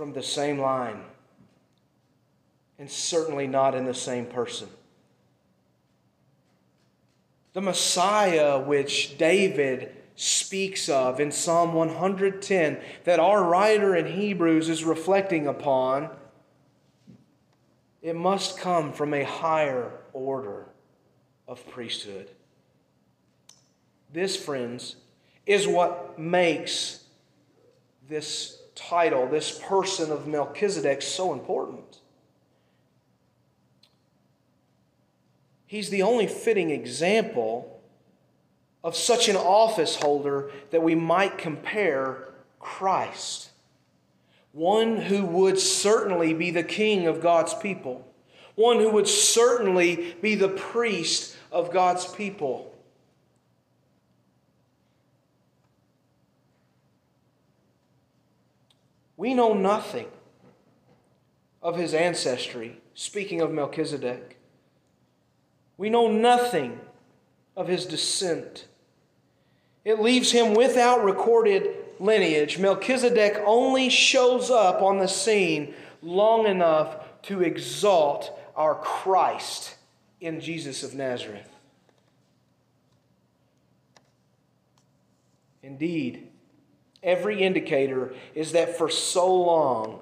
from 0.00 0.14
the 0.14 0.22
same 0.22 0.58
line, 0.58 0.98
and 2.78 2.90
certainly 2.90 3.46
not 3.46 3.74
in 3.74 3.84
the 3.84 3.92
same 3.92 4.24
person. 4.24 4.66
The 7.52 7.60
Messiah, 7.60 8.58
which 8.58 9.18
David 9.18 9.94
speaks 10.16 10.88
of 10.88 11.20
in 11.20 11.30
Psalm 11.30 11.74
110, 11.74 12.78
that 13.04 13.20
our 13.20 13.44
writer 13.44 13.94
in 13.94 14.06
Hebrews 14.18 14.70
is 14.70 14.84
reflecting 14.84 15.46
upon, 15.46 16.08
it 18.00 18.16
must 18.16 18.56
come 18.58 18.94
from 18.94 19.12
a 19.12 19.24
higher 19.24 19.90
order 20.14 20.64
of 21.46 21.68
priesthood. 21.68 22.30
This, 24.10 24.34
friends, 24.34 24.96
is 25.44 25.68
what 25.68 26.18
makes 26.18 27.04
this 28.08 28.59
title, 28.88 29.26
this 29.28 29.58
person 29.58 30.10
of 30.10 30.26
Melchizedek, 30.26 31.02
so 31.02 31.32
important. 31.34 31.98
He's 35.66 35.90
the 35.90 36.02
only 36.02 36.26
fitting 36.26 36.70
example 36.70 37.80
of 38.82 38.96
such 38.96 39.28
an 39.28 39.36
office 39.36 39.96
holder 39.96 40.50
that 40.70 40.82
we 40.82 40.94
might 40.94 41.36
compare 41.36 42.30
Christ, 42.58 43.50
one 44.52 44.96
who 44.96 45.24
would 45.26 45.58
certainly 45.58 46.32
be 46.32 46.50
the 46.50 46.62
king 46.64 47.06
of 47.06 47.20
God's 47.20 47.52
people, 47.54 48.06
one 48.54 48.78
who 48.78 48.90
would 48.90 49.06
certainly 49.06 50.16
be 50.22 50.34
the 50.34 50.48
priest 50.48 51.36
of 51.52 51.70
God's 51.70 52.10
people 52.14 52.69
We 59.20 59.34
know 59.34 59.52
nothing 59.52 60.08
of 61.62 61.76
his 61.76 61.92
ancestry, 61.92 62.80
speaking 62.94 63.42
of 63.42 63.52
Melchizedek. 63.52 64.38
We 65.76 65.90
know 65.90 66.10
nothing 66.10 66.80
of 67.54 67.68
his 67.68 67.84
descent. 67.84 68.64
It 69.84 70.00
leaves 70.00 70.32
him 70.32 70.54
without 70.54 71.04
recorded 71.04 71.68
lineage. 71.98 72.56
Melchizedek 72.56 73.38
only 73.44 73.90
shows 73.90 74.50
up 74.50 74.80
on 74.80 75.00
the 75.00 75.06
scene 75.06 75.74
long 76.00 76.46
enough 76.46 76.96
to 77.24 77.42
exalt 77.42 78.30
our 78.56 78.76
Christ 78.76 79.76
in 80.22 80.40
Jesus 80.40 80.82
of 80.82 80.94
Nazareth. 80.94 81.54
Indeed, 85.62 86.29
Every 87.02 87.40
indicator 87.42 88.12
is 88.34 88.52
that 88.52 88.76
for 88.76 88.88
so 88.88 89.32
long, 89.32 90.00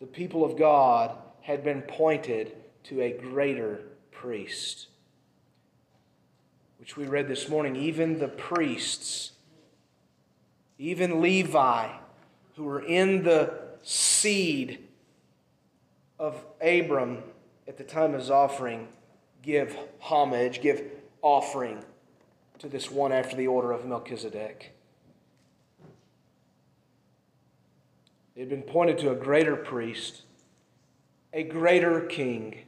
the 0.00 0.06
people 0.06 0.44
of 0.44 0.56
God 0.56 1.12
had 1.42 1.62
been 1.62 1.82
pointed 1.82 2.52
to 2.84 3.00
a 3.00 3.12
greater 3.12 3.80
priest. 4.10 4.88
Which 6.78 6.96
we 6.96 7.04
read 7.06 7.28
this 7.28 7.48
morning, 7.48 7.76
even 7.76 8.18
the 8.18 8.28
priests, 8.28 9.32
even 10.78 11.20
Levi, 11.20 11.88
who 12.56 12.64
were 12.64 12.82
in 12.82 13.22
the 13.22 13.54
seed 13.82 14.78
of 16.18 16.44
Abram 16.60 17.22
at 17.68 17.76
the 17.78 17.84
time 17.84 18.14
of 18.14 18.20
his 18.20 18.30
offering, 18.30 18.88
give 19.42 19.76
homage, 20.00 20.60
give 20.62 20.82
offering 21.22 21.78
to 22.58 22.68
this 22.68 22.90
one 22.90 23.12
after 23.12 23.36
the 23.36 23.46
order 23.46 23.70
of 23.70 23.84
Melchizedek. 23.84 24.72
It 28.38 28.42
had 28.42 28.50
been 28.50 28.62
pointed 28.62 28.98
to 28.98 29.10
a 29.10 29.16
greater 29.16 29.56
priest, 29.56 30.22
a 31.32 31.42
greater 31.42 32.02
king, 32.02 32.66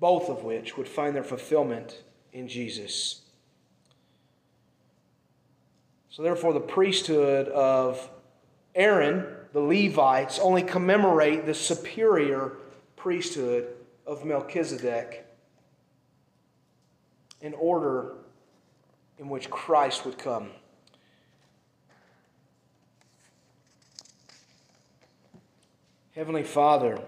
both 0.00 0.30
of 0.30 0.44
which 0.44 0.78
would 0.78 0.88
find 0.88 1.14
their 1.14 1.22
fulfillment 1.22 1.98
in 2.32 2.48
Jesus. 2.48 3.20
So, 6.08 6.22
therefore, 6.22 6.54
the 6.54 6.60
priesthood 6.60 7.48
of 7.48 8.08
Aaron, 8.74 9.26
the 9.52 9.60
Levites, 9.60 10.38
only 10.42 10.62
commemorate 10.62 11.44
the 11.44 11.52
superior 11.52 12.52
priesthood 12.96 13.66
of 14.06 14.24
Melchizedek 14.24 15.26
an 17.42 17.52
order 17.58 18.14
in 19.18 19.28
which 19.28 19.50
Christ 19.50 20.06
would 20.06 20.16
come. 20.16 20.48
Heavenly 26.14 26.42
Father, 26.42 27.00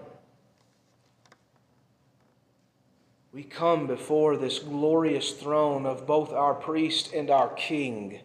we 3.31 3.43
come 3.43 3.85
before 3.85 4.35
this 4.35 4.57
glorious 4.57 5.31
throne 5.33 5.85
of 5.85 6.07
both 6.07 6.33
our 6.33 6.55
priest 6.55 7.13
and 7.13 7.29
our 7.29 7.49
king, 7.53 8.21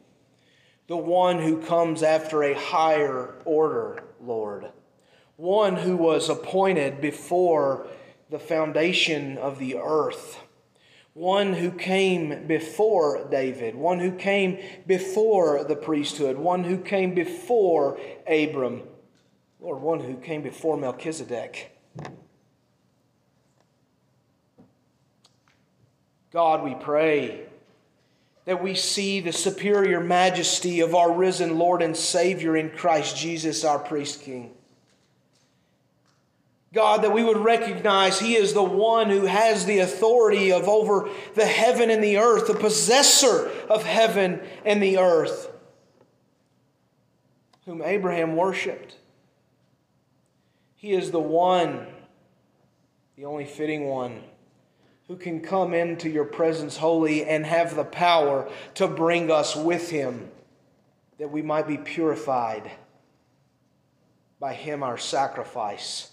the 0.86 0.96
one 0.96 1.40
who 1.40 1.60
comes 1.60 2.02
after 2.02 2.42
a 2.42 2.54
higher 2.54 3.34
order, 3.44 4.02
Lord, 4.22 4.70
one 5.36 5.76
who 5.76 5.98
was 5.98 6.30
appointed 6.30 7.02
before 7.02 7.86
the 8.30 8.38
foundation 8.38 9.36
of 9.36 9.58
the 9.58 9.76
earth, 9.76 10.38
one 11.12 11.52
who 11.52 11.70
came 11.72 12.46
before 12.46 13.28
David, 13.30 13.74
one 13.74 13.98
who 13.98 14.12
came 14.12 14.58
before 14.86 15.62
the 15.62 15.76
priesthood, 15.76 16.38
one 16.38 16.64
who 16.64 16.78
came 16.78 17.12
before 17.14 18.00
Abram 18.26 18.84
Lord, 19.60 19.80
one 19.80 20.00
who 20.00 20.14
came 20.16 20.42
before 20.42 20.76
Melchizedek. 20.76 21.70
God, 26.32 26.64
we 26.64 26.74
pray 26.76 27.42
that 28.46 28.62
we 28.62 28.74
see 28.74 29.20
the 29.20 29.32
superior 29.32 30.00
majesty 30.00 30.80
of 30.80 30.94
our 30.94 31.12
risen 31.12 31.58
Lord 31.58 31.82
and 31.82 31.94
Savior 31.94 32.56
in 32.56 32.70
Christ 32.70 33.16
Jesus, 33.16 33.64
our 33.64 33.78
priest 33.78 34.22
king. 34.22 34.52
God, 36.72 37.02
that 37.02 37.12
we 37.12 37.24
would 37.24 37.36
recognize 37.36 38.18
He 38.20 38.36
is 38.36 38.54
the 38.54 38.62
one 38.62 39.10
who 39.10 39.26
has 39.26 39.66
the 39.66 39.80
authority 39.80 40.52
of 40.52 40.68
over 40.68 41.08
the 41.34 41.44
heaven 41.44 41.90
and 41.90 42.02
the 42.02 42.16
earth, 42.18 42.46
the 42.46 42.54
possessor 42.54 43.50
of 43.68 43.84
heaven 43.84 44.40
and 44.64 44.80
the 44.80 44.98
earth, 44.98 45.50
whom 47.66 47.82
Abraham 47.82 48.36
worshiped 48.36 48.94
he 50.80 50.94
is 50.94 51.10
the 51.10 51.20
one, 51.20 51.88
the 53.14 53.26
only 53.26 53.44
fitting 53.44 53.84
one, 53.86 54.22
who 55.08 55.16
can 55.16 55.40
come 55.42 55.74
into 55.74 56.08
your 56.08 56.24
presence 56.24 56.78
holy 56.78 57.22
and 57.22 57.44
have 57.44 57.76
the 57.76 57.84
power 57.84 58.48
to 58.76 58.88
bring 58.88 59.30
us 59.30 59.54
with 59.54 59.90
him, 59.90 60.30
that 61.18 61.30
we 61.30 61.42
might 61.42 61.68
be 61.68 61.76
purified 61.76 62.70
by 64.38 64.54
him, 64.54 64.82
our 64.82 64.96
sacrifice 64.96 66.09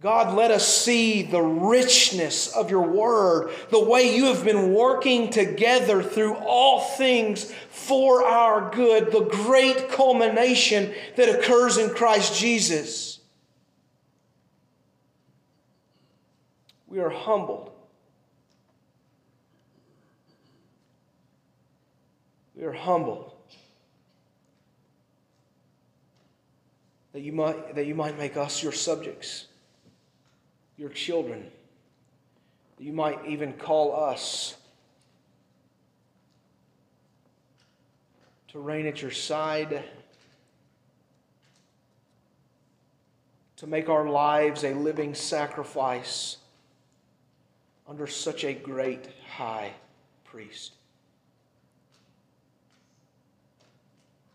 God, 0.00 0.36
let 0.36 0.50
us 0.50 0.66
see 0.66 1.22
the 1.22 1.40
richness 1.40 2.48
of 2.54 2.68
your 2.68 2.82
word, 2.82 3.52
the 3.70 3.82
way 3.82 4.14
you 4.16 4.26
have 4.26 4.44
been 4.44 4.74
working 4.74 5.30
together 5.30 6.02
through 6.02 6.34
all 6.34 6.80
things 6.80 7.52
for 7.70 8.26
our 8.26 8.70
good, 8.74 9.12
the 9.12 9.24
great 9.30 9.88
culmination 9.90 10.92
that 11.16 11.28
occurs 11.28 11.78
in 11.78 11.90
Christ 11.90 12.38
Jesus. 12.38 13.20
We 16.88 16.98
are 17.00 17.10
humbled. 17.10 17.70
We 22.54 22.64
are 22.64 22.72
humbled 22.72 23.32
that 27.12 27.20
you 27.20 27.32
might, 27.32 27.74
that 27.76 27.86
you 27.86 27.94
might 27.94 28.16
make 28.18 28.36
us 28.36 28.62
your 28.62 28.72
subjects 28.72 29.46
your 30.76 30.88
children. 30.88 31.50
You 32.78 32.92
might 32.92 33.20
even 33.26 33.52
call 33.52 33.94
us 34.08 34.56
to 38.48 38.58
reign 38.58 38.86
at 38.86 39.00
your 39.00 39.10
side, 39.12 39.84
to 43.56 43.66
make 43.66 43.88
our 43.88 44.08
lives 44.08 44.64
a 44.64 44.74
living 44.74 45.14
sacrifice 45.14 46.38
under 47.88 48.06
such 48.06 48.44
a 48.44 48.52
great 48.54 49.08
high 49.36 49.70
priest. 50.24 50.74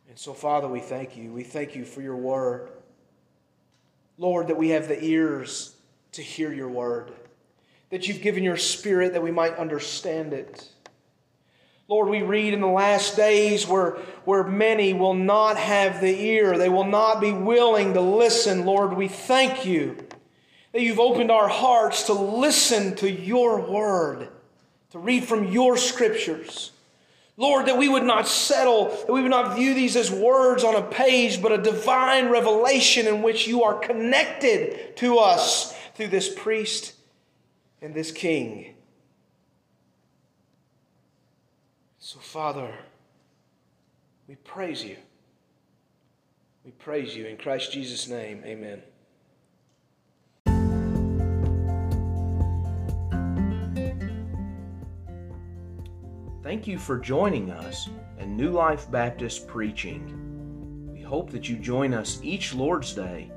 And 0.08 0.18
so, 0.18 0.34
Father, 0.34 0.68
we 0.68 0.80
thank 0.80 1.18
you. 1.18 1.32
We 1.32 1.44
thank 1.44 1.76
you 1.76 1.84
for 1.86 2.02
your 2.02 2.16
word. 2.16 2.70
Lord, 4.18 4.48
that 4.48 4.58
we 4.58 4.70
have 4.70 4.88
the 4.88 5.02
ears 5.04 5.76
to 6.14 6.22
hear 6.22 6.52
your 6.52 6.70
word, 6.70 7.12
that 7.90 8.08
you've 8.08 8.22
given 8.22 8.44
your 8.44 8.58
spirit 8.58 9.14
that 9.14 9.24
we 9.24 9.32
might 9.32 9.58
understand 9.58 10.34
it. 10.34 10.68
Lord, 11.88 12.10
we 12.10 12.22
read 12.22 12.54
in 12.54 12.62
the 12.62 12.68
last 12.68 13.16
days 13.16 13.68
where, 13.68 13.92
where 14.24 14.44
many 14.44 14.94
will 14.94 15.16
not 15.16 15.58
have 15.58 16.02
the 16.02 16.20
ear, 16.22 16.58
they 16.58 16.70
will 16.70 16.84
not 16.84 17.20
be 17.20 17.32
willing 17.32 17.94
to 17.96 18.02
listen. 18.02 18.66
Lord, 18.66 18.94
we 18.94 19.08
thank 19.08 19.66
you 19.66 19.98
that 20.72 20.82
you've 20.82 21.00
opened 21.00 21.32
our 21.32 21.48
hearts 21.48 22.04
to 22.04 22.14
listen 22.14 22.96
to 22.98 23.10
your 23.10 23.60
word, 23.72 24.30
to 24.92 25.00
read 25.00 25.24
from 25.24 25.46
your 25.52 25.78
scriptures. 25.78 26.72
Lord, 27.38 27.68
that 27.68 27.78
we 27.78 27.88
would 27.88 28.04
not 28.04 28.28
settle, 28.28 28.90
that 28.90 29.12
we 29.14 29.22
would 29.22 29.32
not 29.32 29.56
view 29.56 29.74
these 29.74 29.96
as 29.96 30.12
words 30.12 30.64
on 30.64 30.76
a 30.76 30.82
page, 30.84 31.42
but 31.42 31.54
a 31.54 31.58
divine 31.58 32.28
revelation 32.30 33.08
in 33.08 33.22
which 33.24 33.48
you 33.48 33.64
are 33.64 33.80
connected 33.80 34.96
to 34.98 35.18
us 35.18 35.74
through 36.00 36.08
this 36.08 36.34
priest 36.34 36.94
and 37.82 37.94
this 37.94 38.10
king. 38.10 38.74
So, 41.98 42.20
Father, 42.20 42.74
we 44.26 44.36
praise 44.36 44.82
you. 44.82 44.96
We 46.64 46.72
praise 46.72 47.18
you 47.18 47.26
in 47.26 47.36
Christ 47.36 47.74
Jesus' 47.74 48.08
name. 48.08 48.42
Amen. 48.46 48.82
Thank 56.42 56.66
you 56.66 56.78
for 56.78 56.98
joining 56.98 57.52
us 57.52 57.90
in 58.18 58.38
New 58.38 58.52
Life 58.52 58.90
Baptist 58.90 59.50
Preaching. 59.50 60.88
We 60.94 61.02
hope 61.02 61.30
that 61.32 61.50
you 61.50 61.58
join 61.58 61.94
us 61.94 62.22
each 62.24 62.54
Lord's 62.56 62.94
Day 62.94 63.30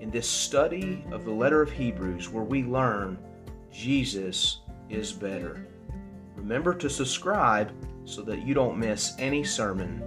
in 0.00 0.10
this 0.10 0.28
study 0.28 1.04
of 1.10 1.24
the 1.24 1.30
letter 1.30 1.62
of 1.62 1.70
Hebrews 1.70 2.28
where 2.30 2.44
we 2.44 2.62
learn 2.62 3.18
Jesus 3.72 4.60
is 4.90 5.12
better. 5.12 5.66
Remember 6.34 6.74
to 6.74 6.88
subscribe 6.90 7.72
so 8.04 8.22
that 8.22 8.42
you 8.46 8.54
don't 8.54 8.78
miss 8.78 9.14
any 9.18 9.42
sermon. 9.42 10.02